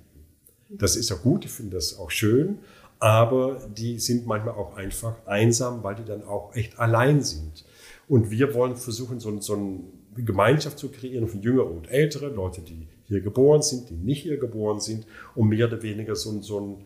[0.68, 2.58] Das ist ja gut, ich finde das auch schön,
[2.98, 7.64] aber die sind manchmal auch einfach einsam, weil die dann auch echt allein sind.
[8.08, 9.80] Und wir wollen versuchen, so, so eine
[10.16, 14.38] Gemeinschaft zu kreieren von Jüngeren und Älteren, Leute, die hier geboren sind, die nicht hier
[14.38, 16.76] geboren sind, um mehr oder weniger so, so eine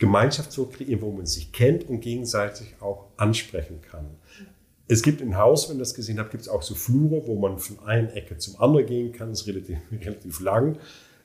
[0.00, 4.06] Gemeinschaft zu kreieren, wo man sich kennt und gegenseitig auch ansprechen kann.
[4.88, 7.38] Es gibt ein Haus, wenn ihr das gesehen habt, gibt es auch so Flure, wo
[7.38, 9.28] man von einer Ecke zum anderen gehen kann.
[9.28, 10.78] Das ist relativ, relativ lang.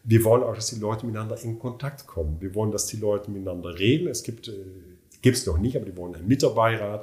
[0.04, 2.40] Wir wollen auch, dass die Leute miteinander in Kontakt kommen.
[2.42, 4.08] Wir wollen, dass die Leute miteinander reden.
[4.08, 4.66] Es gibt, äh,
[5.22, 7.02] gibt es noch nicht, aber die wollen einen Mitarbeiter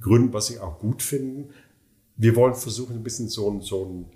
[0.00, 1.50] gründen, was sie auch gut finden.
[2.16, 4.06] Wir wollen versuchen, ein bisschen so, so eine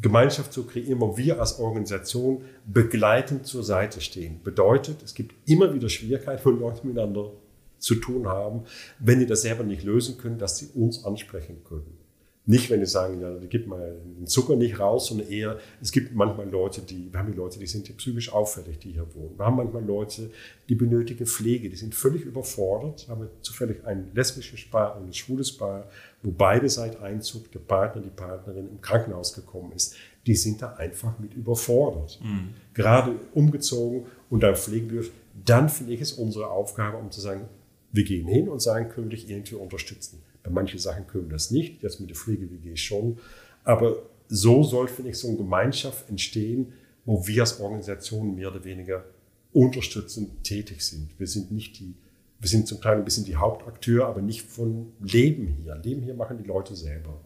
[0.00, 4.40] Gemeinschaft zu kreieren, wo wir als Organisation begleitend zur Seite stehen.
[4.42, 7.32] Bedeutet, es gibt immer wieder Schwierigkeiten, wo Leute miteinander
[7.78, 8.62] zu tun haben,
[9.00, 11.98] wenn die das selber nicht lösen können, dass sie uns ansprechen können.
[12.44, 16.12] Nicht, wenn die sagen, ja, gib mal den Zucker nicht raus, sondern eher, es gibt
[16.12, 19.38] manchmal Leute, die, wir haben die Leute, die sind psychisch auffällig, die hier wohnen.
[19.38, 20.28] Wir haben manchmal Leute,
[20.68, 23.06] die benötigen Pflege, die sind völlig überfordert.
[23.06, 25.88] Wir haben zufällig ein lesbisches Paar ein schwules Paar,
[26.22, 29.94] wo beide seit Einzug der Partner, die Partnerin im Krankenhaus gekommen ist.
[30.26, 32.20] Die sind da einfach mit überfordert.
[32.22, 32.50] Mhm.
[32.74, 35.14] Gerade umgezogen und dann Pflegebedürftig.
[35.44, 37.48] Dann finde ich es unsere Aufgabe, um zu sagen,
[37.90, 40.22] wir gehen hin und sagen, können wir dich irgendwie unterstützen.
[40.42, 43.18] Bei manchen Sachen können wir das nicht, jetzt mit der Pflege-WG schon.
[43.64, 43.96] Aber
[44.28, 46.72] so soll, finde ich, so eine Gemeinschaft entstehen,
[47.04, 49.04] wo wir als Organisation mehr oder weniger
[49.52, 51.10] unterstützend tätig sind.
[51.18, 51.94] Wir sind nicht die,
[52.42, 55.76] wir sind zum Teil ein bisschen die Hauptakteur, aber nicht von Leben hier.
[55.76, 57.20] Leben hier machen die Leute selber.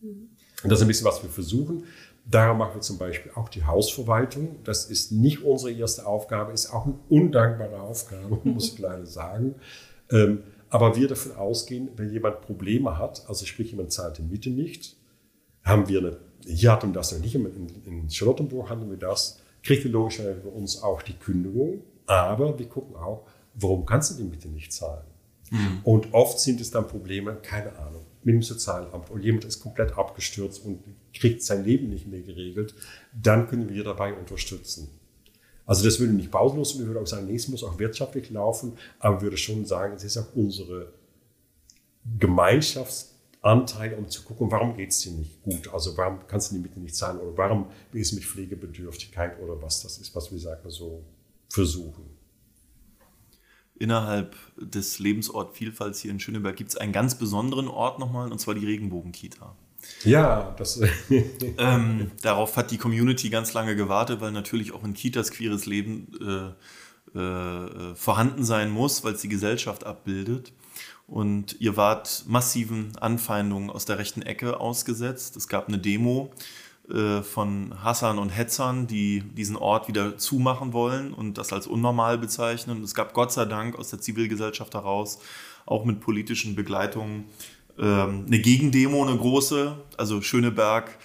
[0.00, 0.30] Mhm.
[0.62, 1.84] Und das ist ein bisschen, was wir versuchen.
[2.24, 4.56] Darum machen wir zum Beispiel auch die Hausverwaltung.
[4.64, 9.56] Das ist nicht unsere erste Aufgabe, ist auch eine undankbare Aufgabe, muss ich leider sagen.
[10.10, 14.48] Ähm, aber wir davon ausgehen, wenn jemand Probleme hat, also sprich jemand zahlt die Miete
[14.48, 14.96] nicht,
[15.62, 19.40] haben wir eine, hier hatten wir das noch nicht, in, in Charlottenburg hatten wir das,
[19.62, 23.26] kriegt die logischerweise bei uns auch die Kündigung, aber wir gucken auch,
[23.56, 25.04] warum kannst du die Miete nicht zahlen?
[25.50, 25.80] Mhm.
[25.84, 29.96] Und oft sind es dann Probleme, keine Ahnung, mit dem Sozialamt und jemand ist komplett
[29.96, 30.80] abgestürzt und
[31.14, 32.74] kriegt sein Leben nicht mehr geregelt,
[33.12, 34.88] dann können wir dabei unterstützen.
[35.64, 38.30] Also das würde nicht pausenlos und wir würden auch sagen, nee, es muss auch wirtschaftlich
[38.30, 40.92] laufen, aber würde schon sagen, es ist auch unsere
[42.18, 45.72] Gemeinschaftsanteil, um zu gucken, warum geht es dir nicht gut?
[45.72, 49.60] Also warum kannst du die Miete nicht zahlen oder warum ist es mit Pflegebedürftigkeit oder
[49.60, 51.02] was das ist, was wir sagen so
[51.48, 52.15] versuchen.
[53.78, 58.38] Innerhalb des Lebensort Vielfalt hier in Schöneberg gibt es einen ganz besonderen Ort nochmal, und
[58.38, 59.54] zwar die Regenbogenkita.
[60.04, 60.80] Ja, das.
[61.58, 66.08] ähm, darauf hat die Community ganz lange gewartet, weil natürlich auch in Kitas queeres Leben
[67.14, 70.52] äh, äh, vorhanden sein muss, weil es die Gesellschaft abbildet.
[71.06, 75.36] Und ihr wart massiven Anfeindungen aus der rechten Ecke ausgesetzt.
[75.36, 76.32] Es gab eine Demo
[76.90, 82.18] äh, von Hassan und Hetzern, die diesen Ort wieder zumachen wollen und das als unnormal
[82.18, 82.82] bezeichnen.
[82.82, 85.18] Es gab Gott sei Dank aus der Zivilgesellschaft heraus
[85.66, 87.24] auch mit politischen Begleitungen
[87.78, 89.76] ähm, eine Gegendemo, eine große.
[89.96, 90.96] Also Schöneberg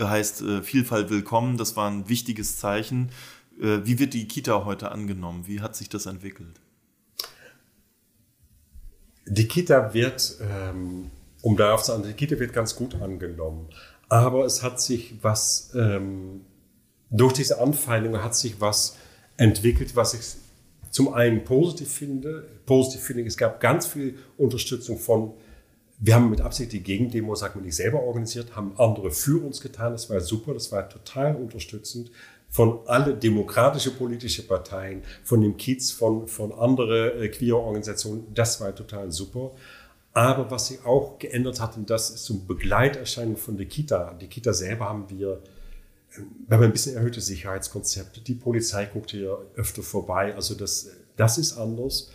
[0.00, 1.56] heißt äh, Vielfalt willkommen.
[1.58, 3.10] Das war ein wichtiges Zeichen.
[3.60, 5.44] Äh, wie wird die Kita heute angenommen?
[5.46, 6.60] Wie hat sich das entwickelt?
[9.26, 11.10] Die Kita wird, ähm,
[11.42, 13.68] um darauf zu sagen, die Kita wird ganz gut angenommen.
[14.08, 16.42] Aber es hat sich was, ähm,
[17.10, 18.96] durch diese Anfeindungen hat sich was
[19.36, 20.20] entwickelt, was ich
[20.90, 22.48] zum einen positiv finde.
[22.66, 25.34] Positiv finde ich, es gab ganz viel Unterstützung von,
[25.98, 29.60] wir haben mit Absicht die Gegendemo, sagen wir nicht selber organisiert, haben andere für uns
[29.60, 29.92] getan.
[29.92, 32.10] Das war super, das war total unterstützend
[32.48, 38.26] von alle demokratische politische Parteien, von dem Kiez, von, von anderen äh, Queer-Organisationen.
[38.32, 39.52] Das war total super.
[40.12, 44.14] Aber was sich auch geändert hat, und das ist so eine Begleiterscheinung von der Kita.
[44.14, 45.42] Die Kita selber haben wir,
[46.46, 48.20] wir haben ein bisschen erhöhte Sicherheitskonzepte.
[48.20, 50.34] Die Polizei guckt hier öfter vorbei.
[50.34, 52.10] Also das, das ist anders.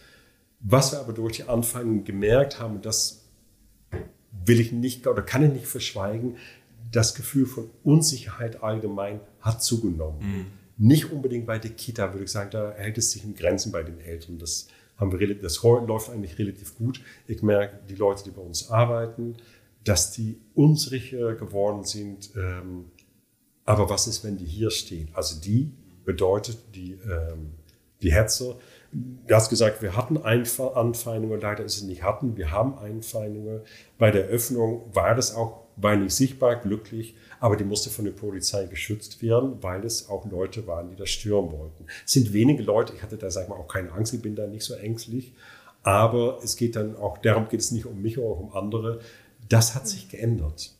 [0.59, 3.23] Was wir aber durch die Anfänge gemerkt haben, das
[4.45, 6.37] will ich nicht oder kann ich nicht verschweigen,
[6.91, 10.19] das Gefühl von Unsicherheit allgemein hat zugenommen.
[10.19, 10.45] Mhm.
[10.77, 13.83] Nicht unbedingt bei der Kita, würde ich sagen, da hält es sich in Grenzen bei
[13.83, 14.39] den Eltern.
[14.39, 14.67] Das
[15.03, 17.01] haben wir, das läuft eigentlich relativ gut.
[17.27, 19.35] Ich merke, die Leute, die bei uns arbeiten,
[19.83, 22.31] dass die unsicher geworden sind.
[22.35, 22.85] Ähm,
[23.65, 25.09] aber was ist, wenn die hier stehen?
[25.13, 25.71] Also die
[26.05, 27.53] bedeutet die, ähm,
[28.01, 28.55] die Hetzer.
[28.91, 32.37] Du hast gesagt, wir hatten Anfeindungen, leider ist es nicht hatten.
[32.37, 33.61] Wir haben Anfeindungen.
[33.97, 38.11] Bei der Öffnung war das auch, war nicht sichtbar, glücklich, aber die musste von der
[38.11, 41.85] Polizei geschützt werden, weil es auch Leute waren, die das stören wollten.
[42.05, 44.35] Es sind wenige Leute, ich hatte da, sag ich mal, auch keine Angst, ich bin
[44.35, 45.33] da nicht so ängstlich,
[45.83, 48.99] aber es geht dann auch, darum geht es nicht um mich oder auch um andere.
[49.49, 50.73] Das hat sich geändert.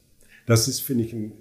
[0.46, 1.34] Das ist, finde ich, ein,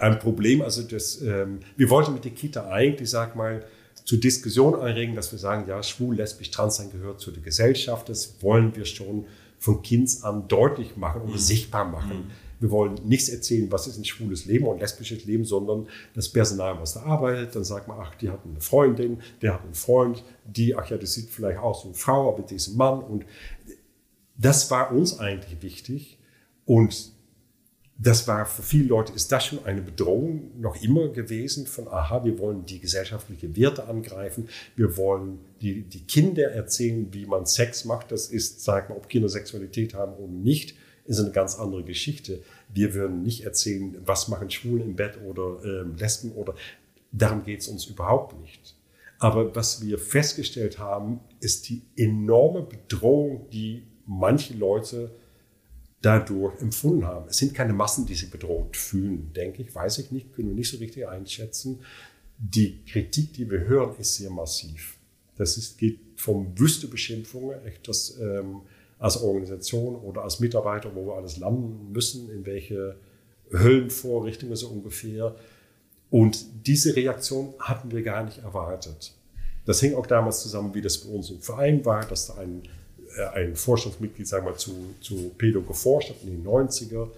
[0.00, 0.62] ein Problem.
[0.62, 3.64] Also das, ähm, wir wollten mit der Kita eigentlich, sag mal,
[4.04, 8.08] zur Diskussion anregen, dass wir sagen, ja, schwul, lesbisch, trans sein gehört zu der Gesellschaft.
[8.08, 9.26] Das wollen wir schon
[9.58, 11.38] von Kinds an deutlich machen und mhm.
[11.38, 12.30] sichtbar machen.
[12.62, 16.78] Wir wollen nichts erzählen, was ist ein schwules Leben und lesbisches Leben, sondern das Personal,
[16.80, 20.22] was da arbeitet, dann sagt man, ach, die hat eine Freundin, der hat einen Freund,
[20.46, 23.02] die, ach ja, das sieht vielleicht aus wie eine Frau, aber die ist ein Mann.
[23.02, 23.26] Und
[24.36, 26.18] das war uns eigentlich wichtig.
[26.64, 27.12] Und
[27.98, 32.24] das war für viele Leute, ist das schon eine Bedrohung noch immer gewesen von, aha,
[32.24, 37.84] wir wollen die gesellschaftlichen Werte angreifen, wir wollen die, die Kinder erzählen, wie man Sex
[37.84, 38.12] macht.
[38.12, 42.42] Das ist, sag mal, ob Kinder Sexualität haben oder nicht, ist eine ganz andere Geschichte.
[42.72, 46.54] Wir würden nicht erzählen, was machen Schwulen im Bett oder äh, Lesben oder
[47.10, 48.76] darum geht es uns überhaupt nicht.
[49.18, 55.10] Aber was wir festgestellt haben, ist die enorme Bedrohung, die manche Leute
[56.00, 57.28] dadurch empfunden haben.
[57.28, 60.56] Es sind keine Massen, die sich bedroht fühlen, denke ich, weiß ich nicht, können wir
[60.56, 61.80] nicht so richtig einschätzen.
[62.36, 64.98] Die Kritik, die wir hören, ist sehr massiv.
[65.36, 68.62] Das ist, geht vom Wüstebeschimpfungen, echt das ähm,
[69.02, 72.96] als Organisation oder als Mitarbeiter, wo wir alles landen müssen, in welche
[73.52, 75.34] Höllenvorrichtungen so ungefähr.
[76.10, 79.14] Und diese Reaktion hatten wir gar nicht erwartet.
[79.66, 82.62] Das hing auch damals zusammen, wie das bei uns im Verein war, dass da ein
[83.16, 87.08] äh, ein Forschungsmitglied, sagen wir, zu, zu Pedo geforscht hat in den 90er.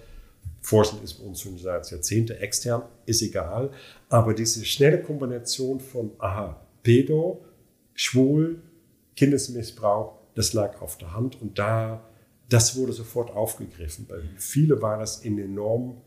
[0.60, 3.70] Forschend ist bei uns schon seit Jahrzehnte extern, ist egal.
[4.08, 7.44] Aber diese schnelle Kombination von, aha, Pedo,
[7.94, 8.60] schwul,
[9.16, 12.08] Kindesmissbrauch, das lag auf der Hand und da,
[12.48, 14.06] das wurde sofort aufgegriffen.
[14.06, 16.00] Bei viele war das ein enorm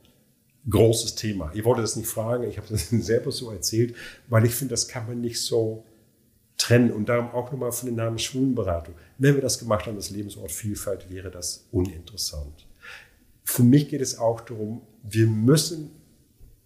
[0.69, 1.51] großes Thema.
[1.53, 3.95] Ich wollte das nicht fragen, ich habe das selber so erzählt,
[4.27, 5.85] weil ich finde, das kann man nicht so
[6.57, 8.95] trennen und darum auch nochmal von den Namen Schwulenberatung.
[9.17, 12.67] Wenn wir das gemacht haben, das Lebensort Vielfalt, wäre das uninteressant.
[13.43, 15.91] Für mich geht es auch darum, wir müssen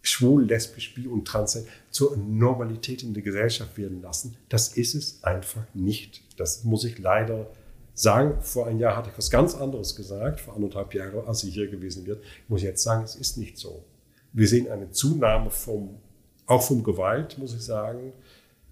[0.01, 4.35] schwul, lesbisch, bi und trans zur Normalität in der Gesellschaft werden lassen.
[4.49, 6.21] Das ist es einfach nicht.
[6.37, 7.47] Das muss ich leider
[7.93, 8.41] sagen.
[8.41, 11.67] Vor einem Jahr hatte ich was ganz anderes gesagt, vor anderthalb Jahren, als ich hier
[11.67, 12.17] gewesen bin.
[12.43, 13.83] Ich muss jetzt sagen, es ist nicht so.
[14.33, 15.97] Wir sehen eine Zunahme vom,
[16.47, 18.13] auch vom Gewalt, muss ich sagen.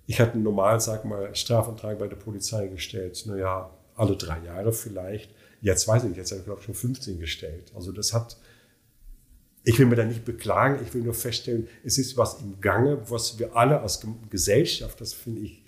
[0.07, 3.23] Ich hatte normal, sag mal, Strafantrag bei der Polizei gestellt.
[3.27, 5.29] Naja, alle drei Jahre vielleicht.
[5.61, 7.71] Jetzt weiß ich nicht, jetzt habe ich glaube ich schon 15 gestellt.
[7.75, 8.37] Also das hat,
[9.69, 13.07] ich will mir da nicht beklagen, ich will nur feststellen, es ist was im Gange,
[13.07, 15.63] was wir alle als Gesellschaft, das finde ich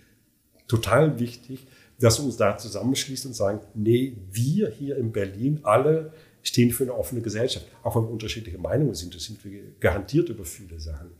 [0.67, 1.67] total wichtig,
[1.99, 6.85] dass wir uns da zusammenschließen und sagen, nee, wir hier in Berlin alle stehen für
[6.85, 7.67] eine offene Gesellschaft.
[7.83, 11.11] Auch wenn wir unterschiedliche Meinungen sind, das sind wir garantiert über viele Sachen.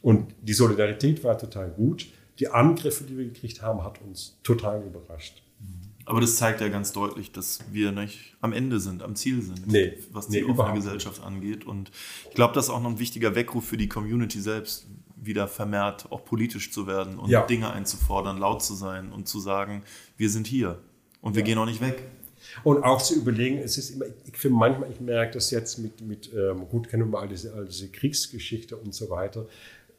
[0.00, 2.06] Und die Solidarität war total gut.
[2.38, 5.42] Die Angriffe, die wir gekriegt haben, hat uns total überrascht.
[6.06, 9.66] Aber das zeigt ja ganz deutlich, dass wir nicht am Ende sind, am Ziel sind,
[9.66, 11.66] nee, was die nee, offene Gesellschaft angeht.
[11.66, 11.90] Und
[12.28, 16.06] ich glaube, das ist auch noch ein wichtiger Weckruf für die Community selbst, wieder vermehrt
[16.10, 17.44] auch politisch zu werden und ja.
[17.44, 19.82] Dinge einzufordern, laut zu sein und zu sagen,
[20.16, 20.78] wir sind hier
[21.20, 21.46] und wir ja.
[21.46, 22.04] gehen auch nicht weg.
[22.62, 26.00] Und auch zu überlegen, es ist immer, ich finde manchmal, ich merke das jetzt mit,
[26.00, 29.46] mit ähm, gut, kennen wir all diese, all diese Kriegsgeschichte und so weiter.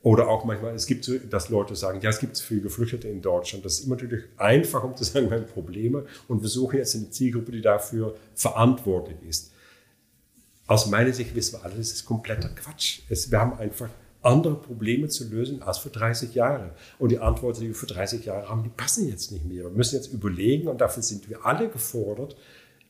[0.04, 3.22] Oder auch manchmal, es gibt so, dass Leute sagen, ja, es gibt viele Geflüchtete in
[3.22, 3.66] Deutschland.
[3.66, 6.96] Das ist immer natürlich einfach, um zu sagen, wir haben Probleme und wir suchen jetzt
[6.96, 9.52] eine Zielgruppe, die dafür verantwortlich ist.
[10.68, 13.00] Aus meiner Sicht wissen wir alle, das ist kompletter Quatsch.
[13.10, 13.90] Es, wir haben einfach
[14.22, 16.72] andere Probleme zu lösen als für 30 Jahre.
[17.00, 19.64] Und die Antworten, die wir für 30 Jahre haben, die passen jetzt nicht mehr.
[19.64, 22.36] Wir müssen jetzt überlegen, und dafür sind wir alle gefordert,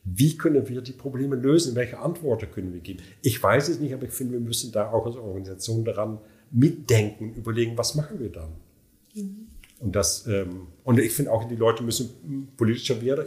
[0.04, 1.74] wie können wir die Probleme lösen?
[1.74, 3.00] Welche Antworten können wir geben?
[3.22, 6.18] Ich weiß es nicht, aber ich finde, wir müssen da auch als Organisation daran
[6.50, 8.50] mitdenken, überlegen, was machen wir dann?
[9.14, 9.48] Mhm.
[9.80, 13.26] Und, das, ähm, und ich finde auch, die Leute müssen politischer werden.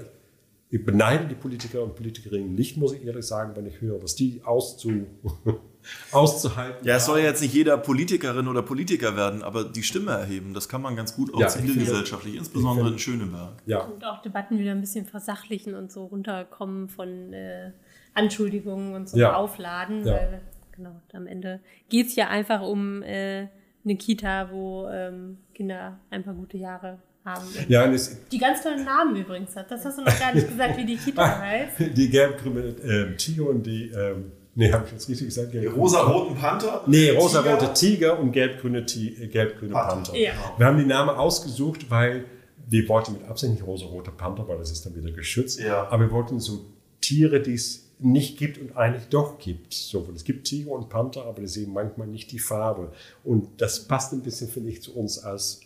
[0.70, 4.16] Ich beneide die Politiker und Politikerinnen nicht, muss ich ehrlich sagen, wenn ich höre, was
[4.16, 5.06] die auszu,
[6.12, 10.12] auszuhalten Ja, es soll ja jetzt nicht jeder Politikerin oder Politiker werden, aber die Stimme
[10.12, 13.62] erheben, das kann man ganz gut auch ja, zivilgesellschaftlich, insbesondere in Schöneberg.
[13.66, 13.82] Ja.
[13.82, 17.72] Und auch Debatten wieder ein bisschen versachlichen und so runterkommen von äh,
[18.14, 19.36] Anschuldigungen und so ja.
[19.36, 20.14] aufladen, ja.
[20.14, 20.42] weil
[20.76, 20.92] genau.
[21.14, 23.48] Am Ende geht es ja einfach um äh,
[23.84, 27.46] eine Kita, wo ähm, Kinder ein paar gute Jahre haben.
[27.68, 29.70] Ja, und es, Die ganz tollen Namen übrigens hat.
[29.70, 31.80] Das hast du noch gar nicht gesagt, wie die Kita heißt.
[31.96, 35.54] die gelb-grüne ähm, Tiger und die, ähm, nee, habe ich jetzt richtig gesagt?
[35.54, 36.84] Die Gelb- rosa-roten Panther?
[36.88, 38.16] Nee, rosa-rote Tiger?
[38.16, 39.68] Tiger und gelb-grüne Ti- äh.
[39.72, 40.16] Panther.
[40.18, 40.32] Ja.
[40.58, 42.26] Wir haben die Namen ausgesucht, weil
[42.68, 45.60] wir wollten mit Absicht nicht rosa-rote Panther, weil das ist dann wieder geschützt.
[45.60, 45.88] Ja.
[45.92, 46.66] Aber wir wollten so
[47.02, 49.74] Tiere, die es nicht gibt und eigentlich doch gibt.
[49.74, 52.92] So, es gibt Tiger und Panther, aber das ist eben manchmal nicht die Farbe.
[53.24, 55.62] Und das passt ein bisschen, finde ich, zu uns als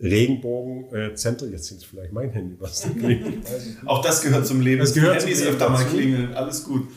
[0.00, 1.52] Regenbogen-Zentrum.
[1.52, 3.46] Jetzt sind es vielleicht mein Handy, was da klingelt.
[3.86, 4.80] Auch das gehört zum Leben.
[4.80, 6.34] Das gehört Die zum Handys Leben öfter mal klingeln.
[6.34, 6.88] Alles gut.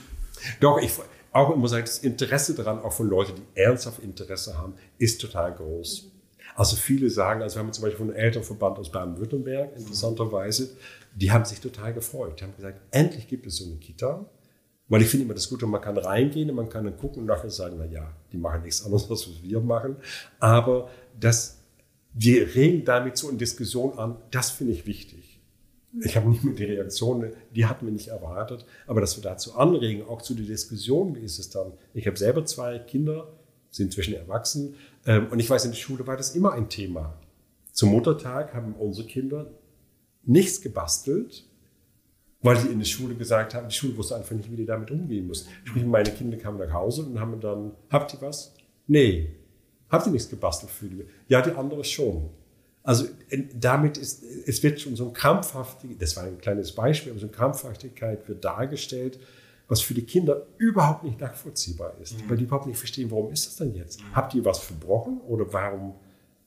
[0.60, 0.92] Doch, ich
[1.32, 5.54] auch immer sage, das Interesse daran, auch von Leuten, die ernsthaft Interesse haben, ist total
[5.54, 6.12] groß.
[6.56, 10.72] Also viele sagen, also wir haben zum Beispiel einen Elternverband aus Baden-Württemberg, interessanterweise,
[11.14, 12.40] die haben sich total gefreut.
[12.40, 14.26] Die haben gesagt, endlich gibt es so eine Kita.
[14.90, 17.26] Weil ich finde immer das Gute, man kann reingehen und man kann dann gucken und
[17.26, 19.98] nachher sagen, na ja, die machen nichts anderes, was wir machen.
[20.40, 21.60] Aber das,
[22.14, 25.42] wir regen damit so eine Diskussion an, das finde ich wichtig.
[26.04, 29.56] Ich habe nicht mit die Reaktion, die hatten wir nicht erwartet, aber dass wir dazu
[29.56, 31.74] anregen, auch zu der Diskussion, wie ist es dann?
[31.94, 33.34] Ich habe selber zwei Kinder,
[33.72, 37.14] sind inzwischen erwachsen, ähm, und ich weiß, in der Schule war das immer ein Thema.
[37.72, 39.48] Zum Muttertag haben unsere Kinder
[40.24, 41.47] nichts gebastelt,
[42.42, 44.92] weil die in der Schule gesagt haben, die Schule wusste einfach nicht, wie die damit
[44.92, 45.48] umgehen muss.
[45.64, 48.54] Sprich, meine Kinder kamen nach Hause und haben dann, habt ihr was?
[48.88, 49.36] Nee.
[49.90, 51.06] Habt ihr nichts gebastelt für die?
[51.28, 52.30] Ja, die andere schon.
[52.84, 57.12] Also äh, damit ist, es wird schon so ein krampfhaftig, das war ein kleines Beispiel,
[57.12, 59.20] aber so eine Krampfhaftigkeit wird dargestellt,
[59.68, 63.46] was für die Kinder überhaupt nicht nachvollziehbar ist, weil die überhaupt nicht verstehen, warum ist
[63.46, 64.00] das denn jetzt?
[64.14, 65.96] Habt ihr was verbrochen oder warum,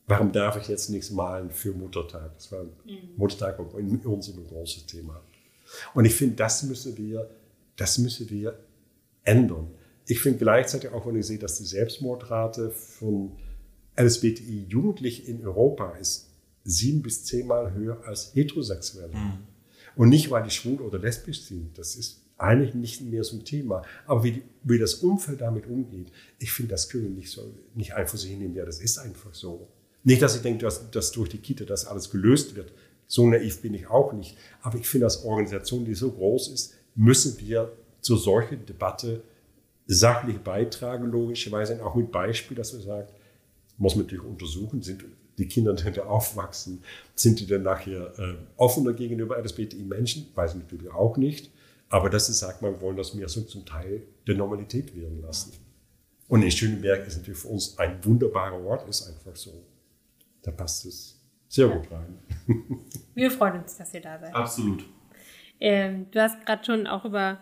[0.06, 2.32] warum darf ich jetzt nichts malen für Muttertag?
[2.36, 2.64] Das war
[3.16, 5.20] Muttertag war in uns ein großes Thema.
[5.94, 7.30] Und ich finde, das müssen wir,
[7.76, 8.58] das müssen wir
[9.24, 9.70] ändern.
[10.06, 13.32] Ich finde gleichzeitig auch, wenn ich sehe, dass die Selbstmordrate von
[13.96, 16.30] LSBTI-Jugendlichen in Europa ist
[16.64, 19.14] sieben bis zehnmal höher als Heterosexuelle.
[19.96, 21.76] Und nicht, weil die schwul oder lesbisch sind.
[21.78, 23.82] Das ist eigentlich nicht mehr so ein Thema.
[24.06, 27.54] Aber wie, die, wie das Umfeld damit umgeht, ich finde, das können wir nicht, so,
[27.74, 28.54] nicht einfach so hinnehmen.
[28.54, 29.68] Ja, das ist einfach so.
[30.02, 32.72] Nicht, dass ich denke, dass, dass durch die Kita das alles gelöst wird.
[33.10, 34.38] So naiv bin ich auch nicht.
[34.62, 39.24] Aber ich finde, als Organisation, die so groß ist, müssen wir zu solcher Debatte
[39.88, 43.12] sachlich beitragen, logischerweise auch mit Beispiel, dass man sagt,
[43.78, 45.04] muss man natürlich untersuchen, sind
[45.38, 46.84] die Kinder, die da aufwachsen,
[47.16, 50.28] sind die dann nachher äh, offener gegenüber LSBTI-Menschen?
[50.36, 51.50] Weiß ich natürlich auch nicht.
[51.88, 55.52] Aber das ist, sagt man, wollen das mehr so zum Teil der Normalität werden lassen.
[56.28, 59.64] Und in Schöneberg ist natürlich für uns ein wunderbarer Ort, ist einfach so.
[60.42, 61.19] Da passt es
[61.50, 62.18] sehr gut rein.
[63.14, 64.34] Wir freuen uns, dass ihr da seid.
[64.34, 64.84] Absolut.
[65.58, 67.38] Ähm, du hast gerade schon auch über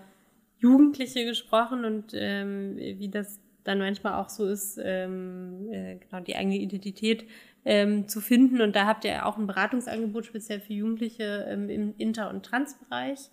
[0.58, 6.36] Jugendliche gesprochen und ähm, wie das dann manchmal auch so ist, ähm, äh, genau die
[6.36, 7.26] eigene Identität
[7.66, 8.62] ähm, zu finden.
[8.62, 13.28] Und da habt ihr auch ein Beratungsangebot speziell für Jugendliche ähm, im Inter- und Transbereich.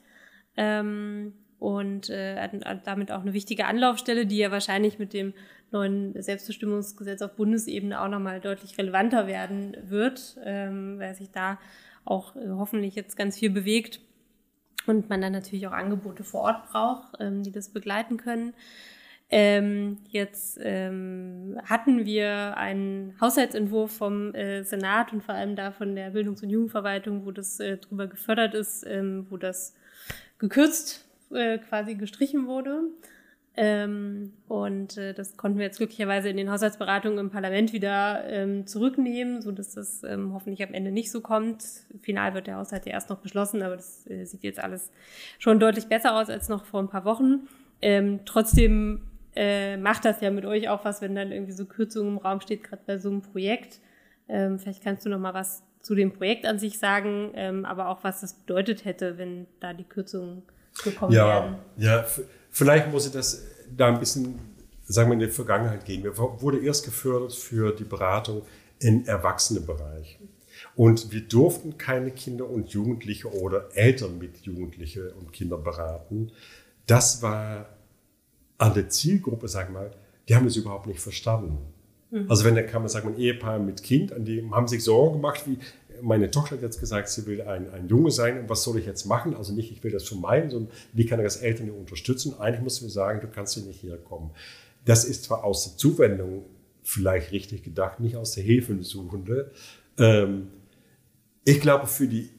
[0.58, 2.50] Ähm, und äh,
[2.84, 5.34] damit auch eine wichtige Anlaufstelle, die ja wahrscheinlich mit dem
[5.76, 11.60] neuen Selbstbestimmungsgesetz auf Bundesebene auch nochmal deutlich relevanter werden wird, ähm, weil sich da
[12.06, 14.00] auch äh, hoffentlich jetzt ganz viel bewegt
[14.88, 18.54] und man dann natürlich auch Angebote vor Ort braucht, ähm, die das begleiten können.
[19.30, 25.96] Ähm, jetzt ähm, hatten wir einen Haushaltsentwurf vom äh, Senat und vor allem da von
[25.96, 29.74] der Bildungs- und Jugendverwaltung, wo das äh, drüber gefördert ist, ähm, wo das
[30.38, 32.84] gekürzt äh, quasi gestrichen wurde.
[33.58, 38.68] Ähm, und äh, das konnten wir jetzt glücklicherweise in den Haushaltsberatungen im Parlament wieder ähm,
[38.68, 41.64] zurücknehmen, so dass das ähm, hoffentlich am Ende nicht so kommt.
[42.02, 44.92] Final wird der Haushalt ja erst noch beschlossen, aber das äh, sieht jetzt alles
[45.40, 47.48] schon deutlich besser aus als noch vor ein paar Wochen.
[47.82, 49.04] Ähm, trotzdem
[49.36, 52.42] äh, macht das ja mit euch auch was, wenn dann irgendwie so Kürzungen im Raum
[52.42, 53.80] steht, gerade bei so einem Projekt.
[54.28, 57.88] Ähm, vielleicht kannst du noch mal was zu dem Projekt an sich sagen, ähm, aber
[57.88, 60.44] auch was das bedeutet hätte, wenn da die Kürzungen
[60.84, 61.14] gekommen.
[61.14, 63.44] Ja, ja, f- vielleicht muss ich das
[63.76, 64.40] da ein bisschen,
[64.86, 66.04] sagen wir, in die Vergangenheit gehen.
[66.04, 68.42] Wir wurde erst gefördert für die Beratung
[68.80, 70.20] im Erwachsenenbereich.
[70.76, 76.32] Und wir durften keine Kinder und Jugendliche oder Eltern mit Jugendliche und Kindern beraten.
[76.86, 77.70] Das war
[78.58, 79.92] an der Zielgruppe, sag mal,
[80.28, 81.58] die haben es überhaupt nicht verstanden.
[82.30, 85.14] Also wenn da kam, sag mal, ein Ehepaar mit Kind, an die haben sich Sorgen
[85.16, 85.58] gemacht, wie
[86.02, 88.86] meine Tochter hat jetzt gesagt, sie will ein, ein Junge sein und was soll ich
[88.86, 89.36] jetzt machen?
[89.36, 92.40] Also nicht, ich will das vermeiden, sondern wie kann ich das Eltern unterstützen?
[92.40, 94.32] Eigentlich müssen wir sagen, du kannst hier nicht herkommen.
[94.86, 96.46] Das ist zwar aus der Zuwendung
[96.84, 99.52] vielleicht richtig gedacht, nicht aus der Hilfesuchende.
[99.98, 100.48] Ähm,
[101.44, 102.30] ich glaube, für die,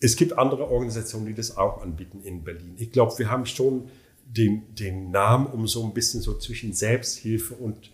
[0.00, 2.74] es gibt andere Organisationen, die das auch anbieten in Berlin.
[2.78, 3.88] Ich glaube, wir haben schon
[4.26, 7.90] den, den Namen, um so ein bisschen so zwischen Selbsthilfe und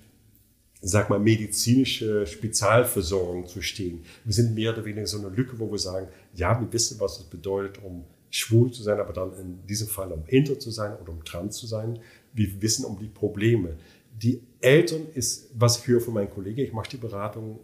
[0.83, 4.03] sag mal, medizinische Spezialversorgung zu stehen.
[4.24, 7.18] Wir sind mehr oder weniger so eine Lücke, wo wir sagen, ja, wir wissen, was
[7.18, 10.97] es bedeutet, um schwul zu sein, aber dann in diesem Fall um inter zu sein
[10.99, 11.99] oder um trans zu sein.
[12.33, 13.76] Wir wissen um die Probleme.
[14.16, 17.59] Die Eltern ist, was ich höre von meinen Kollegen, ich mache die Beratung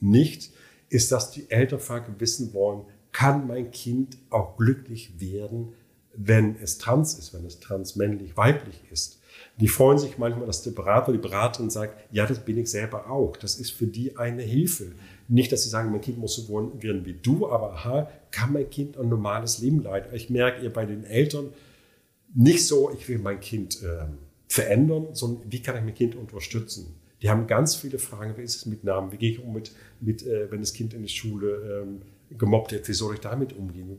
[0.00, 0.52] nicht,
[0.88, 1.80] ist, dass die Eltern
[2.18, 5.72] wissen wollen, kann mein Kind auch glücklich werden,
[6.16, 9.20] wenn es trans ist, wenn es transmännlich weiblich ist.
[9.60, 13.08] Die freuen sich manchmal, dass der Berater, die Beraterin sagt, ja, das bin ich selber
[13.08, 13.36] auch.
[13.36, 14.92] Das ist für die eine Hilfe.
[15.28, 18.68] Nicht, dass sie sagen, mein Kind muss so werden wie du, aber aha, kann mein
[18.68, 20.14] Kind ein normales Leben leiten.
[20.14, 21.50] Ich merke ihr bei den Eltern
[22.34, 24.06] nicht so, ich will mein Kind äh,
[24.48, 26.94] verändern, sondern wie kann ich mein Kind unterstützen?
[27.22, 29.70] Die haben ganz viele Fragen, wie ist es mit Namen, wie gehe ich um mit,
[30.00, 33.52] mit äh, wenn das Kind in der Schule ähm, gemobbt wird, wie soll ich damit
[33.52, 33.98] umgehen?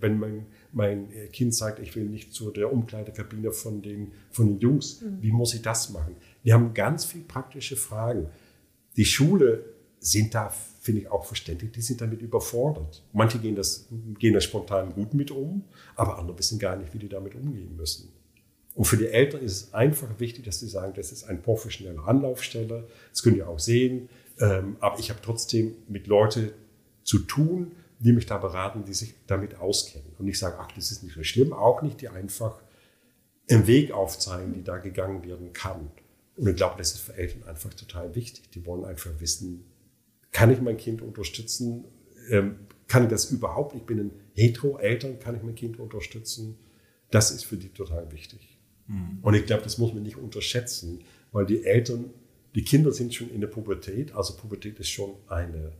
[0.00, 4.58] Wenn mein, mein Kind sagt, ich will nicht zu der Umkleidekabine von den, von den
[4.58, 5.18] Jungs, mhm.
[5.20, 6.16] wie muss ich das machen?
[6.44, 8.28] Die haben ganz viele praktische Fragen.
[8.96, 9.64] Die Schule
[9.98, 13.02] sind da, finde ich, auch verständlich, die sind damit überfordert.
[13.12, 15.64] Manche gehen das, gehen da spontan gut mit um,
[15.96, 18.12] aber andere wissen gar nicht, wie die damit umgehen müssen.
[18.74, 22.02] Und für die Eltern ist es einfach wichtig, dass sie sagen, das ist eine professionelle
[22.02, 22.88] Anlaufstelle.
[23.10, 24.08] Das können ihr auch sehen.
[24.40, 26.50] Ähm, aber ich habe trotzdem mit Leuten
[27.04, 30.12] zu tun, die mich da beraten, die sich damit auskennen.
[30.18, 32.60] Und ich sage, ach, das ist nicht so schlimm, auch nicht, die einfach
[33.46, 35.90] im Weg aufzeigen, die da gegangen werden kann.
[36.36, 38.50] Und ich glaube, das ist für Eltern einfach total wichtig.
[38.50, 39.64] Die wollen einfach wissen,
[40.32, 41.84] kann ich mein Kind unterstützen?
[42.28, 42.56] Ähm,
[42.88, 43.74] kann ich das überhaupt?
[43.74, 46.58] Ich bin ein Hetero-Eltern, kann ich mein Kind unterstützen?
[47.10, 48.58] Das ist für die total wichtig.
[48.88, 49.18] Mhm.
[49.22, 52.10] Und ich glaube, das muss man nicht unterschätzen, weil die Eltern,
[52.54, 54.14] die Kinder sind schon in der Pubertät.
[54.14, 55.72] Also Pubertät ist schon eine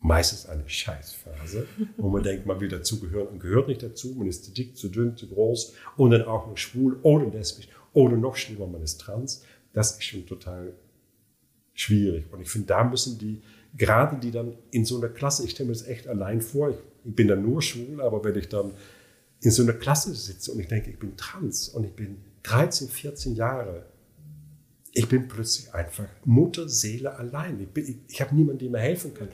[0.00, 4.44] meistens eine Scheißphase, wo man denkt, man will dazugehören und gehört nicht dazu, man ist
[4.44, 8.36] zu dick, zu dünn, zu groß und dann auch noch schwul oder lesbisch oder noch
[8.36, 9.44] schlimmer, man ist trans.
[9.72, 10.72] Das ist schon total
[11.74, 12.32] schwierig.
[12.32, 13.42] Und ich finde, da müssen die,
[13.76, 16.76] gerade die dann in so einer Klasse, ich stelle mir das echt allein vor, ich,
[17.04, 18.72] ich bin dann nur schwul, aber wenn ich dann
[19.42, 22.88] in so einer Klasse sitze und ich denke, ich bin trans und ich bin 13,
[22.88, 23.86] 14 Jahre,
[24.92, 27.60] ich bin plötzlich einfach Mutterseele allein.
[27.60, 29.28] Ich, ich, ich habe niemanden, der mir helfen kann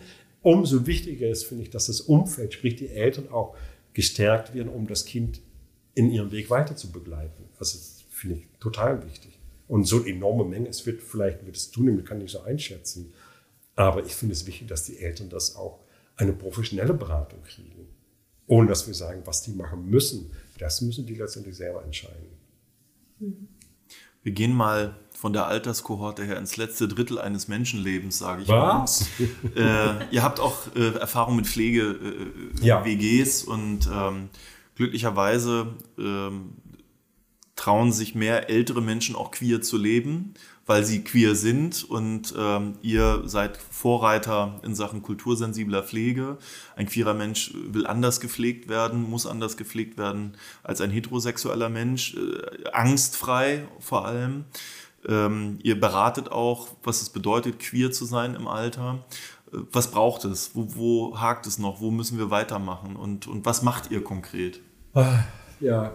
[0.47, 3.57] umso wichtiger ist, finde ich, dass das Umfeld, sprich die Eltern auch
[3.94, 5.40] gestärkt werden, um das Kind
[5.94, 7.49] in ihrem Weg weiter zu begleiten.
[7.59, 7.80] Also
[8.11, 9.40] finde ich total wichtig.
[9.66, 13.12] Und so enorme Menge, es wird vielleicht wird es zunehmen, kann ich so einschätzen.
[13.74, 15.80] Aber ich finde es wichtig, dass die Eltern das auch
[16.14, 17.88] eine professionelle Beratung kriegen.
[18.47, 20.30] Ohne dass wir sagen, was die machen müssen.
[20.61, 22.28] Das müssen die letztendlich selber entscheiden.
[23.18, 23.49] Mhm.
[24.27, 29.07] Wir gehen mal von der Alterskohorte her ins letzte Drittel eines Menschenlebens, sage ich Was?
[29.20, 29.29] mal.
[29.55, 33.55] Äh, ihr habt auch äh, Erfahrung mit Pflege-WGs äh, ja.
[33.55, 34.29] und ähm,
[34.74, 36.55] glücklicherweise ähm,
[37.57, 40.34] trauen sich mehr ältere Menschen auch queer zu leben,
[40.66, 46.38] weil sie queer sind und ähm, ihr seid Vorreiter in Sachen kultursensibler Pflege.
[46.76, 52.14] Ein queerer Mensch will anders gepflegt werden, muss anders gepflegt werden als ein heterosexueller Mensch,
[52.14, 54.44] äh, angstfrei vor allem.
[55.09, 59.04] Ähm, ihr beratet auch, was es bedeutet, queer zu sein im Alter.
[59.52, 60.50] Äh, was braucht es?
[60.54, 61.80] Wo, wo hakt es noch?
[61.80, 62.96] Wo müssen wir weitermachen?
[62.96, 64.61] Und, und was macht ihr konkret?
[64.94, 65.20] Ah,
[65.61, 65.92] ja,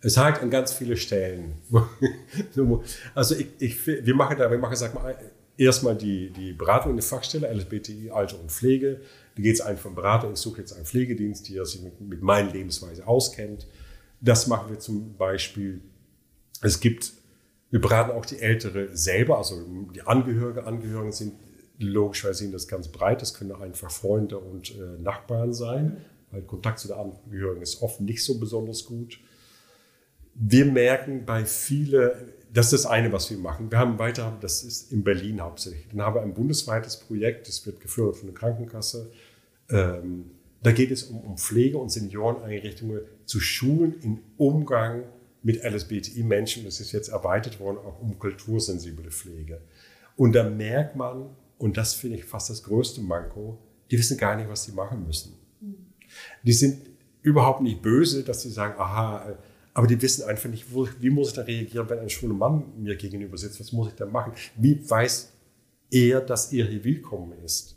[0.00, 1.54] es hakt an ganz viele Stellen.
[3.14, 5.16] also ich, ich, wir machen da, wir machen, sag mal,
[5.56, 9.00] erstmal die, die Beratung in der Fachstelle LSBTI, Alter und Pflege.
[9.34, 10.32] Da geht es einfach von Beratung.
[10.32, 13.66] Ich suche jetzt einen Pflegedienst, der sich mit, mit meiner Lebensweise auskennt.
[14.20, 15.80] Das machen wir zum Beispiel.
[16.60, 17.12] Es gibt
[17.70, 19.56] wir beraten auch die Ältere selber, also
[19.94, 20.64] die Angehörige.
[20.64, 21.34] Angehörigen sind
[21.78, 23.22] logischerweise sind das ganz breit.
[23.22, 25.98] Das können einfach Freunde und äh, Nachbarn sein,
[26.30, 29.20] weil Kontakt zu den Angehörigen ist oft nicht so besonders gut.
[30.40, 32.10] Wir merken bei vielen,
[32.52, 33.70] das ist das eine, was wir machen.
[33.70, 35.88] Wir haben weiter, das ist in Berlin hauptsächlich.
[35.90, 39.10] Dann haben wir ein bundesweites Projekt, das wird geführt von der Krankenkasse.
[39.68, 40.30] Ähm,
[40.62, 45.04] da geht es um, um Pflege- und Senioreneinrichtungen zu schulen im Umgang
[45.42, 49.60] mit LSBTI-Menschen, das ist jetzt erweitert worden, auch um kultursensible Pflege.
[50.16, 53.58] Und da merkt man, und das finde ich fast das größte Manko,
[53.90, 55.34] die wissen gar nicht, was sie machen müssen.
[56.42, 56.88] Die sind
[57.22, 59.38] überhaupt nicht böse, dass sie sagen, aha,
[59.78, 62.64] aber die wissen einfach nicht, wo, wie muss ich da reagieren, wenn ein schwuler Mann
[62.78, 64.32] mir gegenüber sitzt, was muss ich da machen?
[64.56, 65.32] Wie weiß
[65.92, 67.76] er, dass er hier willkommen ist?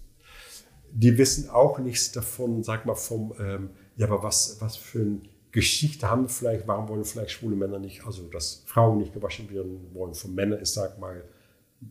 [0.92, 5.30] Die wissen auch nichts davon, sag mal, vom, ähm, ja, aber was, was für ein
[5.52, 9.94] Geschichte haben vielleicht, warum wollen vielleicht schwule Männer nicht, also dass Frauen nicht gewaschen werden
[9.94, 11.24] wollen von Männern, ist, sag mal,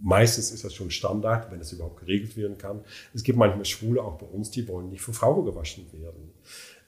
[0.01, 2.81] meistens ist das schon Standard, wenn es überhaupt geregelt werden kann.
[3.15, 6.33] Es gibt manchmal Schwule auch bei uns, die wollen nicht von Frauen gewaschen werden.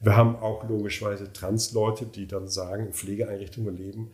[0.02, 4.10] Wir haben auch logischerweise Trans-Leute, die dann sagen, in Pflegeeinrichtungen leben,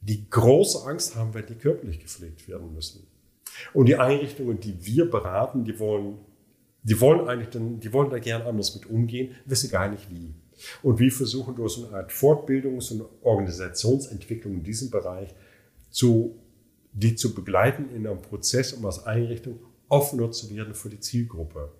[0.00, 3.06] die große Angst haben, wenn die körperlich gepflegt werden müssen.
[3.72, 6.18] Und die Einrichtungen, die wir beraten, die wollen,
[6.82, 10.34] die wollen eigentlich dann, die wollen da gern anders mit umgehen, wissen gar nicht wie.
[10.82, 15.34] Und wir versuchen durch so eine Art Fortbildungs- und Organisationsentwicklung in diesem Bereich
[15.90, 16.36] zu,
[16.92, 21.72] die zu begleiten in einem Prozess, um als Einrichtung offener zu werden für die Zielgruppe.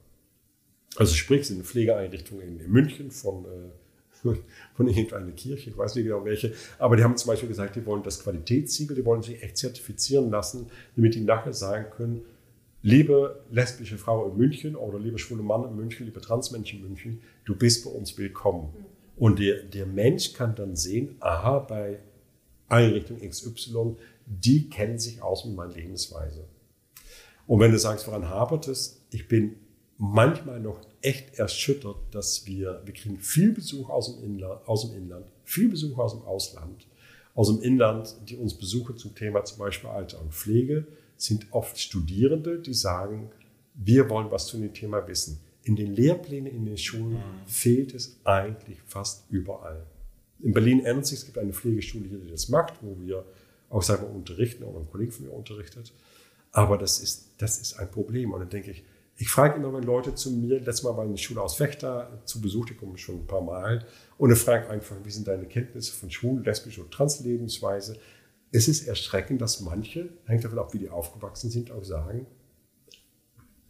[0.96, 4.28] Also sprich, es sind Pflegeeinrichtungen in München von, äh,
[4.74, 7.86] von irgendeiner Kirche, ich weiß nicht genau welche, aber die haben zum Beispiel gesagt, die
[7.86, 12.22] wollen das Qualitätssiegel, die wollen sich echt zertifizieren lassen, damit die nachher sagen können,
[12.82, 17.20] liebe lesbische Frau in München oder liebe schwule Mann in München, liebe Transmensch in München,
[17.44, 18.72] du bist bei uns willkommen.
[19.16, 21.98] Und der, der Mensch kann dann sehen, aha, bei
[22.68, 26.44] Einrichtung XY, die kennen sich aus mit meiner Lebensweise.
[27.46, 29.02] Und wenn du sagst, woran hapert es?
[29.10, 29.56] Ich bin
[29.98, 34.96] manchmal noch echt erschüttert, dass wir, wir kriegen viel Besuch aus dem Inland, aus dem
[34.96, 36.86] Inland, viel Besuch aus dem Ausland,
[37.34, 40.86] aus dem Inland, die uns besuchen zum Thema zum Beispiel Alter und Pflege,
[41.16, 43.30] sind oft Studierende, die sagen,
[43.74, 45.40] wir wollen was zu dem Thema wissen.
[45.64, 47.46] In den Lehrplänen in den Schulen mhm.
[47.46, 49.84] fehlt es eigentlich fast überall.
[50.40, 53.24] In Berlin-Ernst, es gibt eine Pflegeschule hier, die das macht, wo wir
[53.68, 55.92] auch sagen wir, unterrichten, oder ein Kollege von mir unterrichtet.
[56.52, 58.32] Aber das ist, das ist ein Problem.
[58.32, 58.84] Und dann denke ich,
[59.20, 62.40] ich frage immer, wenn Leute zu mir, letztes Mal war eine Schule aus Fechter zu
[62.40, 63.84] Besuch, die kommen schon ein paar Mal,
[64.16, 67.98] und ich frage einfach, wie sind deine Kenntnisse von schwulen, lesbischen und Translebensweise?
[68.52, 72.26] Es ist erschreckend, dass manche, hängt davon ab, wie die aufgewachsen sind, auch sagen,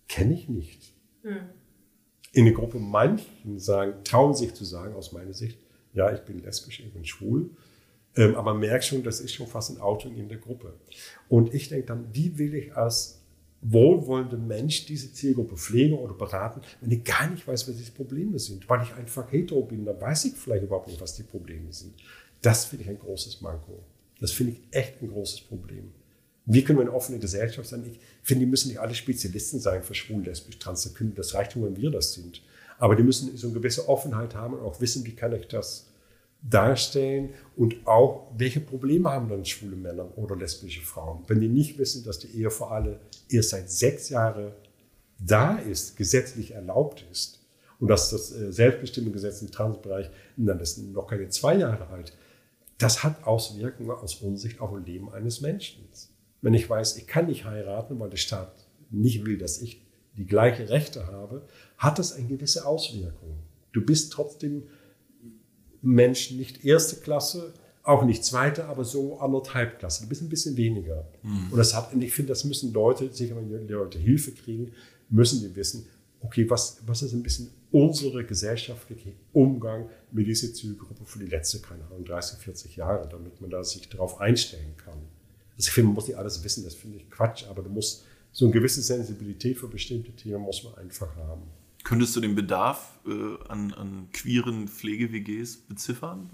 [0.06, 0.92] kenne ich nicht.
[1.22, 1.38] Hm.
[2.32, 5.58] In der Gruppe manchen sagen, trauen sich zu sagen, aus meiner Sicht,
[5.94, 7.50] ja, ich bin lesbisch, ich bin schwul.
[8.16, 10.74] Ähm, aber man merkt schon, das ist schon fast ein Outing in der Gruppe.
[11.28, 13.17] Und ich denke dann, wie will ich als
[13.60, 18.38] wohlwollender Mensch diese Zielgruppe pflegen oder beraten, wenn ich gar nicht weiß, was die Probleme
[18.38, 18.68] sind.
[18.68, 21.94] Weil ich einfach hetero bin, dann weiß ich vielleicht überhaupt nicht, was die Probleme sind.
[22.40, 23.82] Das finde ich ein großes Manko.
[24.20, 25.92] Das finde ich echt ein großes Problem.
[26.46, 27.84] Wie können wir eine offene Gesellschaft sein?
[27.84, 30.90] Ich finde, die müssen nicht alle Spezialisten sein für schwul, lesbisch, trans.
[31.14, 32.42] Das reicht schon, wenn wir das sind.
[32.78, 35.87] Aber die müssen so eine gewisse Offenheit haben und auch wissen, wie kann ich das
[36.42, 41.78] darstellen und auch, welche Probleme haben dann schwule Männer oder lesbische Frauen, wenn die nicht
[41.78, 44.52] wissen, dass die Ehe für alle erst seit sechs Jahren
[45.18, 47.40] da ist, gesetzlich erlaubt ist
[47.80, 52.12] und dass das äh, Selbstbestimmungsgesetz im Transbereich, dann ist noch keine zwei Jahre alt,
[52.78, 55.84] das hat Auswirkungen aus unserer auf das Leben eines Menschen.
[56.40, 58.52] Wenn ich weiß, ich kann nicht heiraten, weil der Staat
[58.90, 59.82] nicht will, dass ich
[60.16, 63.38] die gleichen Rechte habe, hat das eine gewisse Auswirkung.
[63.72, 64.64] Du bist trotzdem
[65.82, 70.02] Menschen nicht erste Klasse, auch nicht zweite, aber so anderthalb Klasse.
[70.02, 71.08] Du bist ein bisschen weniger.
[71.22, 71.52] Mhm.
[71.52, 74.72] Und das hat, ich finde, das müssen Leute, sicher wenn die Leute Hilfe kriegen,
[75.08, 75.86] müssen die wissen,
[76.20, 81.62] okay, was, was ist ein bisschen unsere gesellschaftliche Umgang mit dieser Zielgruppe für die letzten,
[81.62, 84.98] keine Ahnung, 30, 40 Jahre, damit man da sich darauf einstellen kann.
[85.56, 88.04] Also ich finde, man muss nicht alles wissen, das finde ich Quatsch, aber du musst
[88.32, 91.42] so eine gewisse Sensibilität für bestimmte Themen muss man einfach haben.
[91.88, 93.10] Könntest du den Bedarf äh,
[93.48, 96.28] an, an queeren Pflege-WGs beziffern?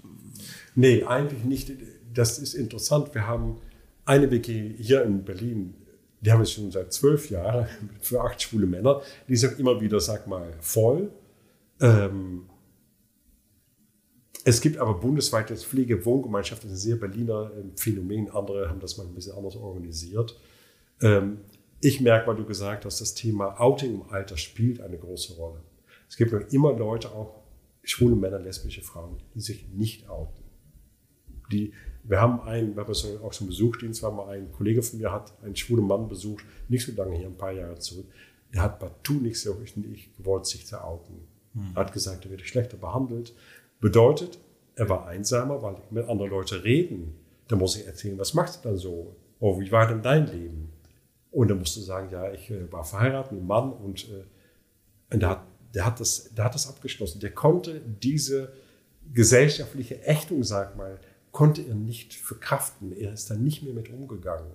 [0.75, 1.71] Nee, eigentlich nicht.
[2.13, 3.15] Das ist interessant.
[3.15, 3.61] Wir haben
[4.03, 5.73] eine WG hier in Berlin,
[6.19, 7.67] die haben wir schon seit zwölf Jahren
[8.01, 9.01] für acht schwule Männer.
[9.29, 11.09] Die ist auch immer wieder, sag mal, voll.
[11.79, 12.49] Ähm,
[14.43, 18.29] es gibt aber bundesweit jetzt Pflege-Wohngemeinschaften, das ist ein sehr Berliner ähm, Phänomen.
[18.29, 20.37] Andere haben das mal ein bisschen anders organisiert.
[21.01, 21.37] Ähm,
[21.85, 25.61] ich merke, weil du gesagt hast, das Thema Outing im Alter spielt eine große Rolle.
[26.09, 27.41] Es gibt noch immer Leute, auch
[27.83, 30.43] schwule Männer, lesbische Frauen, die sich nicht outen.
[31.51, 31.73] Die,
[32.03, 35.11] wir haben einen, wir haben auch schon besucht, ihn zwar mal ein Kollege von mir
[35.11, 38.07] hat einen schwulen Mann besucht, nicht so lange hier, ein paar Jahre zurück.
[38.53, 41.27] Der hat partout nichts nicht gewollt, sich zu outen.
[41.53, 41.71] Hm.
[41.75, 43.35] Er hat gesagt, er wird schlechter behandelt.
[43.79, 44.39] Bedeutet,
[44.75, 47.15] er war einsamer, weil mit anderen Leuten reden.
[47.47, 49.15] Da muss ich erzählen, was machst du dann so?
[49.39, 50.71] Oh, wie war denn dein Leben?
[51.35, 54.23] Und dann musst du sagen, ja, ich äh, war verheiratet mit einem Mann und, äh,
[55.13, 57.19] und der, hat, der, hat das, der hat das abgeschlossen.
[57.19, 58.53] Der konnte diese
[59.13, 60.97] gesellschaftliche Ächtung, sag mal,
[61.33, 62.95] konnte er nicht verkraften.
[62.95, 64.49] Er ist da nicht mehr mit umgegangen.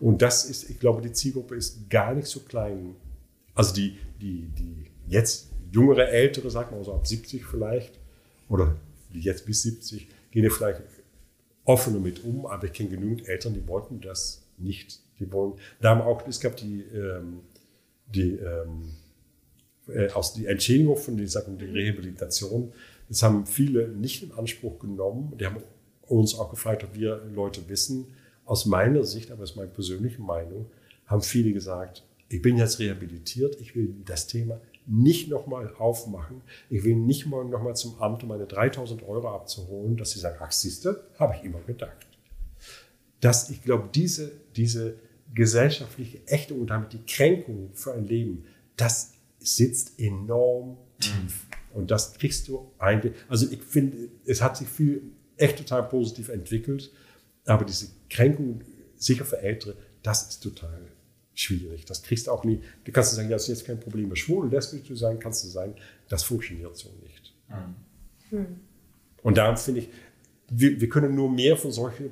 [0.00, 2.96] Und das ist, ich glaube, die Zielgruppe ist gar nicht so klein.
[3.54, 8.00] Also die, die, die jetzt jüngere, ältere, sag mal so ab 70 vielleicht,
[8.48, 8.76] oder
[9.12, 10.80] die jetzt bis 70, gehen ja vielleicht
[11.66, 15.00] offener mit um, aber ich kenne genügend Eltern, die wollten das nicht.
[15.18, 17.40] Die wollen, da haben auch, es gab die, ähm,
[18.06, 18.90] die, ähm,
[19.88, 22.72] äh, aus die Entschädigung von die, sagen, die Rehabilitation.
[23.08, 25.36] Das haben viele nicht in Anspruch genommen.
[25.38, 25.58] Die haben
[26.02, 28.06] uns auch gefragt, ob wir Leute wissen.
[28.44, 30.66] Aus meiner Sicht, aber aus meiner persönlichen Meinung,
[31.06, 36.42] haben viele gesagt, ich bin jetzt rehabilitiert, ich will das Thema nicht nochmal aufmachen.
[36.70, 40.38] Ich will nicht mal nochmal zum Amt, um meine 3000 Euro abzuholen, dass sie sagen,
[40.40, 42.05] ach siehste, habe ich immer gedacht.
[43.20, 44.96] Dass ich glaube, diese, diese
[45.34, 48.44] gesellschaftliche Ächtung und damit die Kränkung für ein Leben,
[48.76, 51.46] das sitzt enorm tief.
[51.72, 55.02] Und das kriegst du eigentlich, also ich finde, es hat sich viel
[55.36, 56.90] echt total positiv entwickelt,
[57.44, 58.62] aber diese Kränkung,
[58.96, 60.88] sicher für Ältere, das ist total
[61.34, 61.84] schwierig.
[61.84, 62.60] Das kriegst du auch nie.
[62.84, 65.48] Du kannst sagen, das ist jetzt kein Problem, schwul und lesbisch zu sein, kannst du
[65.48, 65.74] sein.
[66.08, 67.34] Das funktioniert so nicht.
[68.30, 68.60] Mhm.
[69.22, 69.88] Und darum finde ich,
[70.48, 72.10] wir, wir können nur mehr von solchen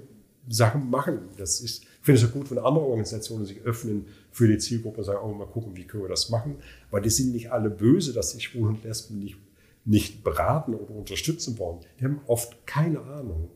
[0.48, 1.28] Sachen machen.
[1.36, 4.98] Das ist, ich finde es auch gut, wenn andere Organisationen sich öffnen für die Zielgruppe
[4.98, 6.56] und sagen, oh, mal gucken, wie können wir das machen.
[6.90, 9.36] Weil die sind nicht alle böse, dass sich Schwulen und Lesben nicht,
[9.84, 11.80] nicht beraten oder unterstützen wollen.
[11.98, 13.50] Die haben oft keine Ahnung.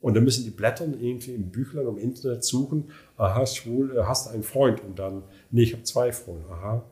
[0.00, 4.28] Und dann müssen die blättern irgendwie im Büchlein im Internet suchen, aha, schwul, äh, hast
[4.28, 6.84] einen Freund und dann, nee, ich habe zwei Freunde, aha.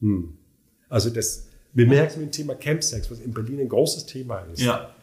[0.00, 0.38] Hm.
[0.88, 4.62] Also das, wir merken mit dem Thema Campsex, was in Berlin ein großes Thema ist.
[4.62, 4.94] Ja.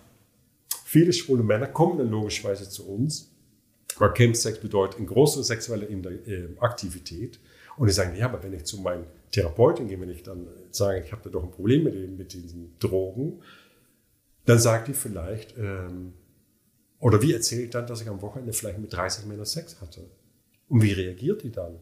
[0.84, 3.33] Viele schwule Männer kommen dann logischerweise zu uns,
[4.14, 7.40] Campsex bedeutet eine große sexuelle äh, Aktivität.
[7.78, 11.02] Und die sagen, ja, aber wenn ich zu meinem Therapeuten gehe, wenn ich dann sage,
[11.04, 13.42] ich habe da doch ein Problem mit, mit diesen Drogen,
[14.46, 16.14] dann sagt die vielleicht, ähm,
[17.00, 20.06] oder wie erzähle ich dann, dass ich am Wochenende vielleicht mit 30 Männern Sex hatte?
[20.70, 21.76] Und wie reagiert die dann?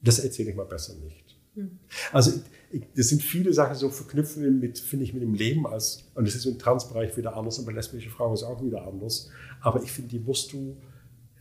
[0.00, 1.36] Das erzähle ich mal besser nicht.
[1.54, 1.78] Mhm.
[2.12, 6.10] Also ich, das sind viele Sachen so verknüpft mit, finde ich, mit dem Leben als,
[6.14, 8.86] und das ist im Transbereich wieder anders und bei lesbischen Frauen ist es auch wieder
[8.86, 9.30] anders.
[9.60, 10.76] Aber ich finde, die musst du,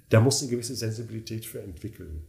[0.10, 2.24] da musst du eine gewisse Sensibilität für entwickeln.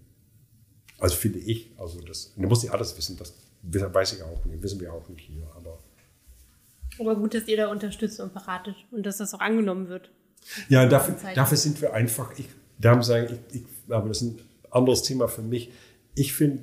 [0.98, 4.62] Also finde ich, also das, du musst nicht alles wissen, das weiß ich auch nicht,
[4.62, 5.78] wissen wir auch nicht hier, aber.
[6.98, 10.10] Aber gut, dass ihr da unterstützt und beratet und dass das auch angenommen wird.
[10.68, 14.38] Ja, dafür, dafür sind wir einfach, ich, darum sagen, ich, ich, aber das ist ein
[14.70, 15.70] anderes Thema für mich.
[16.14, 16.62] Ich finde,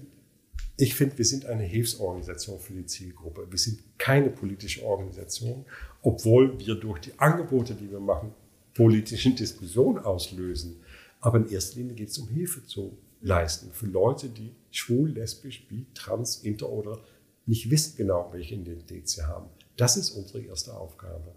[0.77, 3.47] ich finde, wir sind eine Hilfsorganisation für die Zielgruppe.
[3.49, 5.65] Wir sind keine politische Organisation,
[6.03, 8.31] obwohl wir durch die Angebote, die wir machen,
[8.75, 10.79] politische Diskussionen auslösen.
[11.19, 15.67] Aber in erster Linie geht es um Hilfe zu leisten für Leute, die schwul, lesbisch,
[15.67, 16.99] bi, trans, inter oder
[17.45, 19.49] nicht wissen genau, welche Identität sie haben.
[19.77, 21.33] Das ist unsere erste Aufgabe.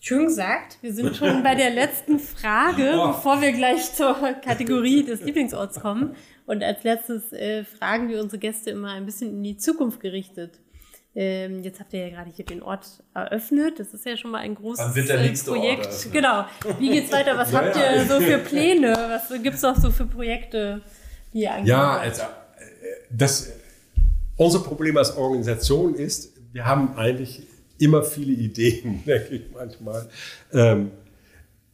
[0.00, 0.78] Schön gesagt.
[0.82, 3.06] Wir sind schon bei der letzten Frage, oh.
[3.08, 6.14] bevor wir gleich zur Kategorie des Lieblingsorts kommen.
[6.44, 10.60] Und als letztes äh, fragen wir unsere Gäste immer ein bisschen in die Zukunft gerichtet.
[11.16, 13.78] Ähm, jetzt habt ihr ja gerade hier den Ort eröffnet.
[13.78, 15.86] Das ist ja schon mal ein großes Dann wird der äh, Projekt.
[15.86, 16.44] Ort genau.
[16.78, 17.36] Wie geht's weiter?
[17.36, 18.92] Was ja, habt ihr so für Pläne?
[18.92, 20.80] Was gibt's noch so für Projekte,
[21.32, 22.26] die ihr angehen Ja, also, äh,
[23.10, 23.52] das,
[24.36, 27.46] unser Problem als Organisation ist, wir haben eigentlich
[27.78, 30.08] immer viele Ideen, denke ich manchmal.
[30.52, 30.90] Ähm,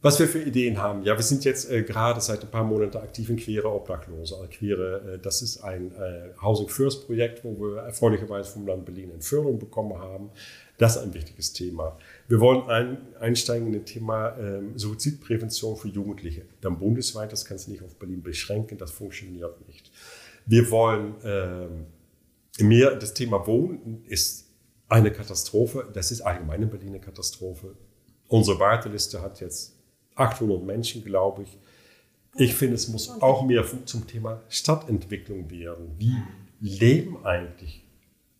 [0.01, 1.03] was wir für Ideen haben.
[1.03, 4.35] Ja, wir sind jetzt äh, gerade seit ein paar Monaten aktiv in Queere Obdachlose.
[4.35, 8.85] Also Queere, äh, das ist ein äh, Housing First Projekt, wo wir erfreulicherweise vom Land
[8.85, 10.31] Berlin eine Förderung bekommen haben.
[10.77, 11.97] Das ist ein wichtiges Thema.
[12.27, 16.45] Wir wollen ein, einsteigen in das Thema ähm, Suizidprävention für Jugendliche.
[16.61, 19.91] Dann bundesweit, das kannst du nicht auf Berlin beschränken, das funktioniert nicht.
[20.47, 21.85] Wir wollen ähm,
[22.59, 24.47] mehr, das Thema Wohnen ist
[24.89, 25.87] eine Katastrophe.
[25.93, 27.75] Das ist allgemein in Berlin eine Katastrophe.
[28.27, 29.80] Unsere Warteliste hat jetzt
[30.15, 31.57] 800 Menschen, glaube ich.
[32.35, 35.95] Ich finde, es muss auch mehr zum Thema Stadtentwicklung werden.
[35.97, 36.15] Wie
[36.61, 37.83] leben eigentlich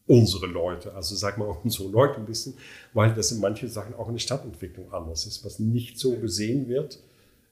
[0.08, 2.54] unsere Leute, also sag mal unsere Leute ein bisschen,
[2.94, 6.68] weil das in manchen Sachen auch in der Stadtentwicklung anders ist, was nicht so gesehen
[6.68, 7.00] wird.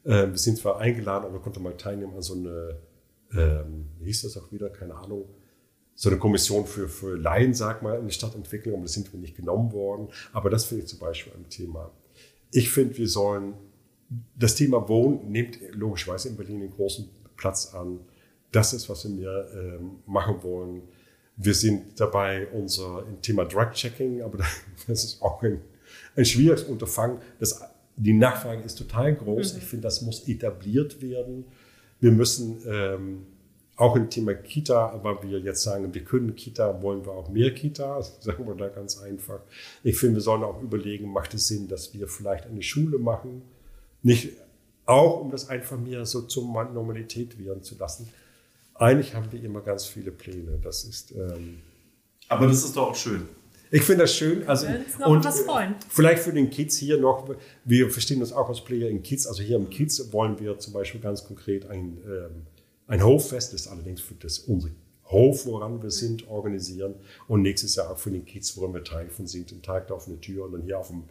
[0.05, 2.77] Ähm, wir sind zwar eingeladen, aber konnte mal teilnehmen an so eine,
[3.33, 5.25] ähm, wie hieß das auch wieder, keine Ahnung,
[5.95, 9.19] so eine Kommission für, für Laien, sag mal, in der Stadtentwicklung, aber das sind wir
[9.19, 10.07] nicht genommen worden.
[10.31, 11.91] Aber das finde ich zum Beispiel ein Thema.
[12.51, 13.53] Ich finde, wir sollen
[14.37, 17.99] das Thema Wohnen nimmt logischerweise in Berlin einen großen Platz an.
[18.51, 20.81] Das ist, was wir ähm, machen wollen.
[21.35, 24.39] Wir sind dabei, unser Thema Drug-Checking, aber
[24.87, 25.61] das ist auch ein,
[26.15, 27.19] ein schwieriges Unterfangen.
[27.39, 27.61] Das,
[27.95, 29.53] die Nachfrage ist total groß.
[29.53, 29.59] Mhm.
[29.59, 31.45] Ich finde, das muss etabliert werden.
[31.99, 33.25] Wir müssen ähm,
[33.75, 37.53] auch im Thema Kita, weil wir jetzt sagen, wir können Kita, wollen wir auch mehr
[37.53, 39.41] Kita, sagen wir da ganz einfach.
[39.83, 43.43] Ich finde, wir sollen auch überlegen, macht es Sinn, dass wir vielleicht eine Schule machen,
[44.01, 44.33] nicht
[44.85, 48.09] auch, um das einfach mehr so zur Normalität werden zu lassen.
[48.73, 50.59] Eigentlich haben wir immer ganz viele Pläne.
[50.61, 51.11] Das ist.
[51.11, 51.59] Ähm,
[52.27, 53.27] Aber das ist doch auch schön.
[53.71, 54.47] Ich finde das schön.
[54.47, 54.65] Also,
[55.05, 55.75] und was freuen.
[55.89, 57.29] Vielleicht für den Kids hier noch,
[57.65, 59.27] wir verstehen uns auch als Player in Kids.
[59.27, 62.47] Also hier im Kids wollen wir zum Beispiel ganz konkret ein, ähm,
[62.87, 64.73] ein Hoffest, das ist allerdings für das unsere
[65.05, 66.95] Hof, woran wir sind, organisieren.
[67.27, 69.93] Und nächstes Jahr auch für den Kids, woran wir Teil von sind, den Tag da
[69.93, 71.03] auf eine Tür und dann hier auf dem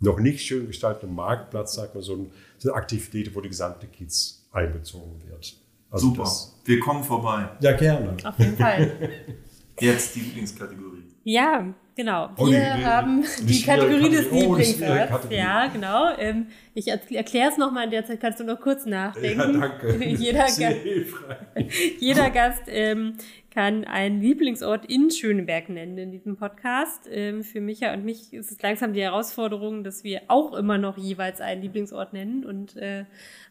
[0.00, 3.86] noch nicht schön gestalteten Marktplatz, sagt man, so, ein, so eine Aktivität, wo die gesamte
[3.86, 5.56] Kiez einbezogen wird.
[5.90, 7.48] Also Super, das, wir kommen vorbei.
[7.60, 8.16] Ja, gerne.
[8.24, 9.10] Auf jeden Fall.
[9.80, 11.04] Jetzt die Lieblingskategorie.
[11.24, 12.30] Ja, genau.
[12.38, 14.26] Oh, Wir die- die- haben die die, Kategorie des.
[14.32, 15.26] Oh, Lieblingsorts.
[15.30, 16.16] Ja, genau.
[16.16, 19.60] Ähm, ich erkläre es nochmal, in der Zeit kannst du noch kurz nachdenken.
[19.60, 20.04] Ja, danke.
[20.06, 21.96] Jeder, Sehr Ga- hilfreich.
[22.00, 23.14] jeder Gast ähm,
[23.52, 27.08] kann einen Lieblingsort in Schöneberg nennen in diesem Podcast.
[27.10, 30.96] Ähm, für Micha und mich ist es langsam die Herausforderung, dass wir auch immer noch
[30.96, 33.04] jeweils einen Lieblingsort nennen und äh,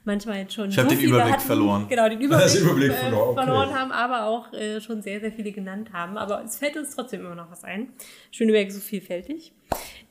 [0.05, 1.85] manchmal jetzt schon Ich hab den viele Überblick hatten, verloren.
[1.89, 3.43] Genau, den Überblick, Überblick äh, verloren, okay.
[3.45, 6.17] verloren haben, aber auch äh, schon sehr, sehr viele genannt haben.
[6.17, 7.89] Aber es fällt uns trotzdem immer noch was ein.
[8.37, 9.51] Schöneberg ist so vielfältig.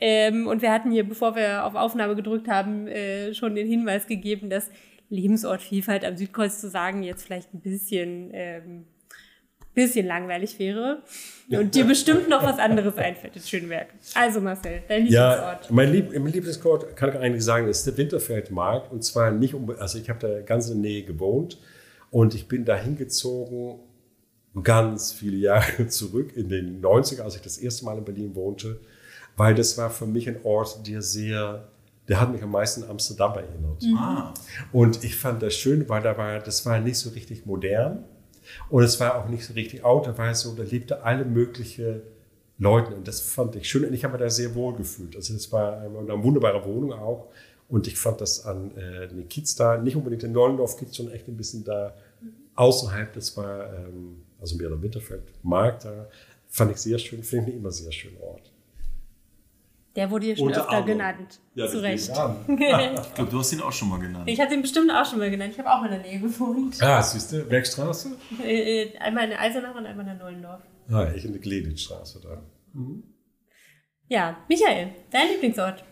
[0.00, 4.06] Ähm, und wir hatten hier, bevor wir auf Aufnahme gedrückt haben, äh, schon den Hinweis
[4.06, 4.68] gegeben, dass
[5.08, 8.84] Lebensortvielfalt am Südkreuz zu sagen jetzt vielleicht ein bisschen, ähm,
[9.74, 11.02] bisschen langweilig wäre.
[11.50, 13.88] Und dir bestimmt noch was anderes einfällt in Schöneberg.
[14.14, 15.70] Also Marcel, dein Ja, Lieblingsort.
[15.70, 18.90] mein, Lieb mein Lieblingsort, kann ich eigentlich sagen, ist der Winterfeldmarkt.
[18.90, 21.58] Und zwar nicht um, also ich habe da ganz in der Nähe gewohnt
[22.10, 23.78] und ich bin da hingezogen
[24.62, 28.80] ganz viele Jahre zurück in den 90er, als ich das erste Mal in Berlin wohnte,
[29.36, 31.68] weil das war für mich ein Ort, der sehr,
[32.08, 33.84] der hat mich am meisten an Amsterdam erinnert.
[33.98, 34.32] Ah,
[34.72, 38.04] Und ich fand das schön, weil da war, das war nicht so richtig modern
[38.70, 40.06] und es war auch nicht so richtig out.
[40.06, 42.02] Da war es so, da lebte alle mögliche
[42.58, 45.14] Leute und das fand ich schön und ich habe mich da sehr wohl gefühlt.
[45.16, 47.28] Also das war eine, wunderbare Wohnung auch
[47.68, 51.14] und ich fand das an äh, den Kiez da, nicht unbedingt in Neulendorf Kiez, sondern
[51.14, 51.94] echt ein bisschen da
[52.54, 56.08] außerhalb, das war ähm, also mehr der Winterfeld Markt da,
[56.48, 58.52] fand ich sehr schön, finde ich immer sehr schön Ort.
[59.96, 60.98] Der wurde hier schon Unter öfter anderem.
[60.98, 61.40] genannt.
[61.54, 62.10] Ja, Zu Recht.
[62.10, 62.62] deswegen.
[63.02, 64.28] ich glaube, du hast ihn auch schon mal genannt.
[64.28, 65.52] Ich hatte ihn bestimmt auch schon mal genannt.
[65.54, 66.82] Ich habe auch in der Nähe gewohnt.
[66.82, 68.10] Ah, siehst du, Bergstraße?
[68.44, 70.60] Äh, äh, einmal in Eisenach und einmal in Neulendorf.
[70.90, 72.42] Ah, ich in der Gleditzstraße da.
[74.08, 75.82] Ja, Michael, dein Lieblingsort.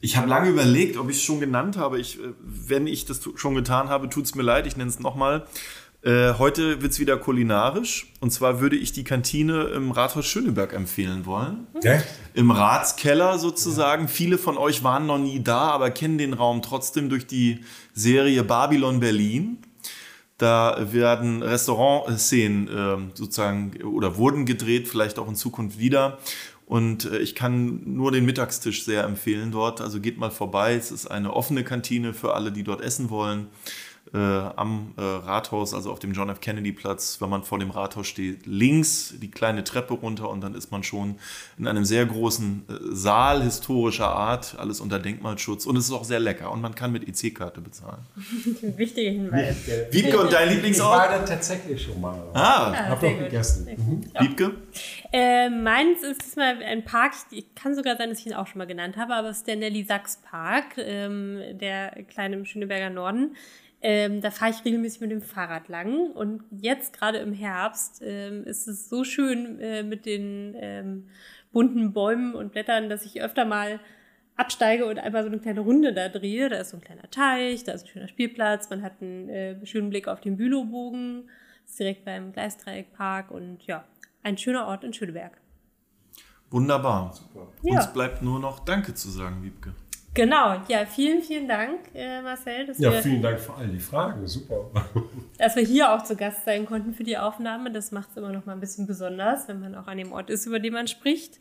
[0.00, 1.98] Ich habe lange überlegt, ob ich es schon genannt habe.
[2.00, 4.98] Ich, äh, wenn ich das schon getan habe, tut es mir leid, ich nenne es
[4.98, 5.46] nochmal.
[6.06, 8.12] Äh, heute wird es wieder kulinarisch.
[8.20, 11.66] Und zwar würde ich die Kantine im Rathaus Schöneberg empfehlen wollen.
[11.82, 12.00] Ja?
[12.32, 14.06] Im Ratskeller sozusagen.
[14.06, 18.44] Viele von euch waren noch nie da, aber kennen den Raum trotzdem durch die Serie
[18.44, 19.58] Babylon Berlin.
[20.38, 26.18] Da werden Restaurantszenen ähm, sozusagen oder wurden gedreht, vielleicht auch in Zukunft wieder.
[26.66, 29.80] Und äh, ich kann nur den Mittagstisch sehr empfehlen dort.
[29.80, 30.74] Also geht mal vorbei.
[30.74, 33.48] Es ist eine offene Kantine für alle, die dort essen wollen.
[34.14, 36.40] Äh, am äh, Rathaus, also auf dem John F.
[36.40, 40.54] Kennedy Platz, wenn man vor dem Rathaus steht, links die kleine Treppe runter und dann
[40.54, 41.16] ist man schon
[41.58, 46.04] in einem sehr großen äh, Saal historischer Art, alles unter Denkmalschutz und es ist auch
[46.04, 47.98] sehr lecker und man kann mit EC-Karte bezahlen.
[48.76, 49.56] Wichtiger Hinweis.
[49.90, 51.10] Wiebke und dein Ich war Lieblingsort?
[51.10, 52.22] da tatsächlich schon mal.
[52.32, 53.26] Ah, Hab sehr noch gut.
[53.26, 53.68] gegessen.
[53.76, 54.04] Mhm.
[54.20, 54.54] Wiebke?
[55.12, 58.58] Äh, meins ist diesmal ein Park, ich kann sogar sein, dass ich ihn auch schon
[58.58, 62.90] mal genannt habe, aber es ist der Nelly Sachs Park, ähm, der kleine im Schöneberger
[62.90, 63.34] Norden.
[63.88, 68.42] Ähm, da fahre ich regelmäßig mit dem Fahrrad lang und jetzt gerade im Herbst ähm,
[68.42, 71.08] ist es so schön äh, mit den ähm,
[71.52, 73.78] bunten Bäumen und Blättern, dass ich öfter mal
[74.34, 76.48] absteige und einfach so eine kleine Runde da drehe.
[76.48, 79.64] Da ist so ein kleiner Teich, da ist ein schöner Spielplatz, man hat einen äh,
[79.64, 81.30] schönen Blick auf den Bülowbogen,
[81.64, 83.84] ist direkt beim Gleisdreieckpark und ja,
[84.24, 85.40] ein schöner Ort in Schöneberg.
[86.50, 87.14] Wunderbar.
[87.62, 87.76] Ja.
[87.76, 89.74] Uns bleibt nur noch Danke zu sagen, Wiebke.
[90.16, 93.78] Genau, ja, vielen, vielen Dank, äh, Marcel, dass, Ja, wir, vielen Dank für all die
[93.78, 94.26] Fragen.
[94.26, 94.70] Super.
[95.38, 97.70] dass wir hier auch zu Gast sein konnten für die Aufnahme.
[97.70, 100.30] Das macht es immer noch mal ein bisschen besonders, wenn man auch an dem Ort
[100.30, 101.38] ist, über den man spricht.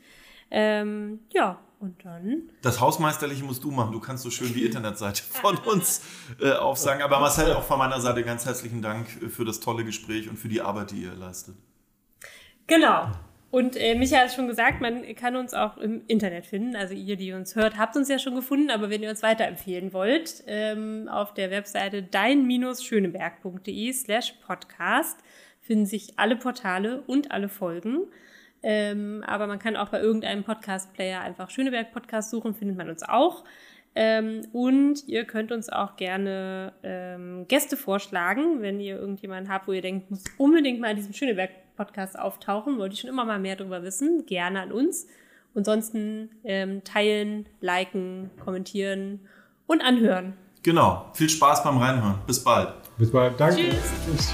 [0.51, 2.49] Ähm, ja, und dann.
[2.61, 3.93] Das Hausmeisterliche musst du machen.
[3.93, 6.01] Du kannst so schön die Internetseite von uns
[6.41, 7.01] äh, aufsagen.
[7.01, 10.49] Aber Marcel, auch von meiner Seite ganz herzlichen Dank für das tolle Gespräch und für
[10.49, 11.55] die Arbeit, die ihr leistet.
[12.67, 13.11] Genau.
[13.55, 16.75] Und äh, Micha hat schon gesagt, man kann uns auch im Internet finden.
[16.75, 18.69] Also ihr, die uns hört, habt uns ja schon gefunden.
[18.69, 25.17] Aber wenn ihr uns weiterempfehlen wollt, ähm, auf der Webseite dein-schöneberg.de slash podcast
[25.61, 27.99] finden sich alle Portale und alle Folgen.
[28.61, 33.03] Ähm, aber man kann auch bei irgendeinem Podcast-Player einfach Schöneberg Podcast suchen, findet man uns
[33.03, 33.45] auch.
[33.95, 39.71] Ähm, und ihr könnt uns auch gerne ähm, Gäste vorschlagen, wenn ihr irgendjemanden habt, wo
[39.71, 41.13] ihr denkt, muss unbedingt mal in diesem
[41.75, 45.07] Schöneberg-Podcast auftauchen, wollte ich schon immer mal mehr darüber wissen, gerne an uns.
[45.53, 49.21] Ansonsten ähm, teilen, liken, kommentieren
[49.67, 50.33] und anhören.
[50.63, 51.09] Genau.
[51.13, 52.19] Viel Spaß beim Reinhören.
[52.27, 52.69] Bis bald.
[52.97, 53.39] Bis bald.
[53.39, 53.69] Danke.
[53.69, 53.93] Tschüss.
[54.05, 54.33] Tschüss.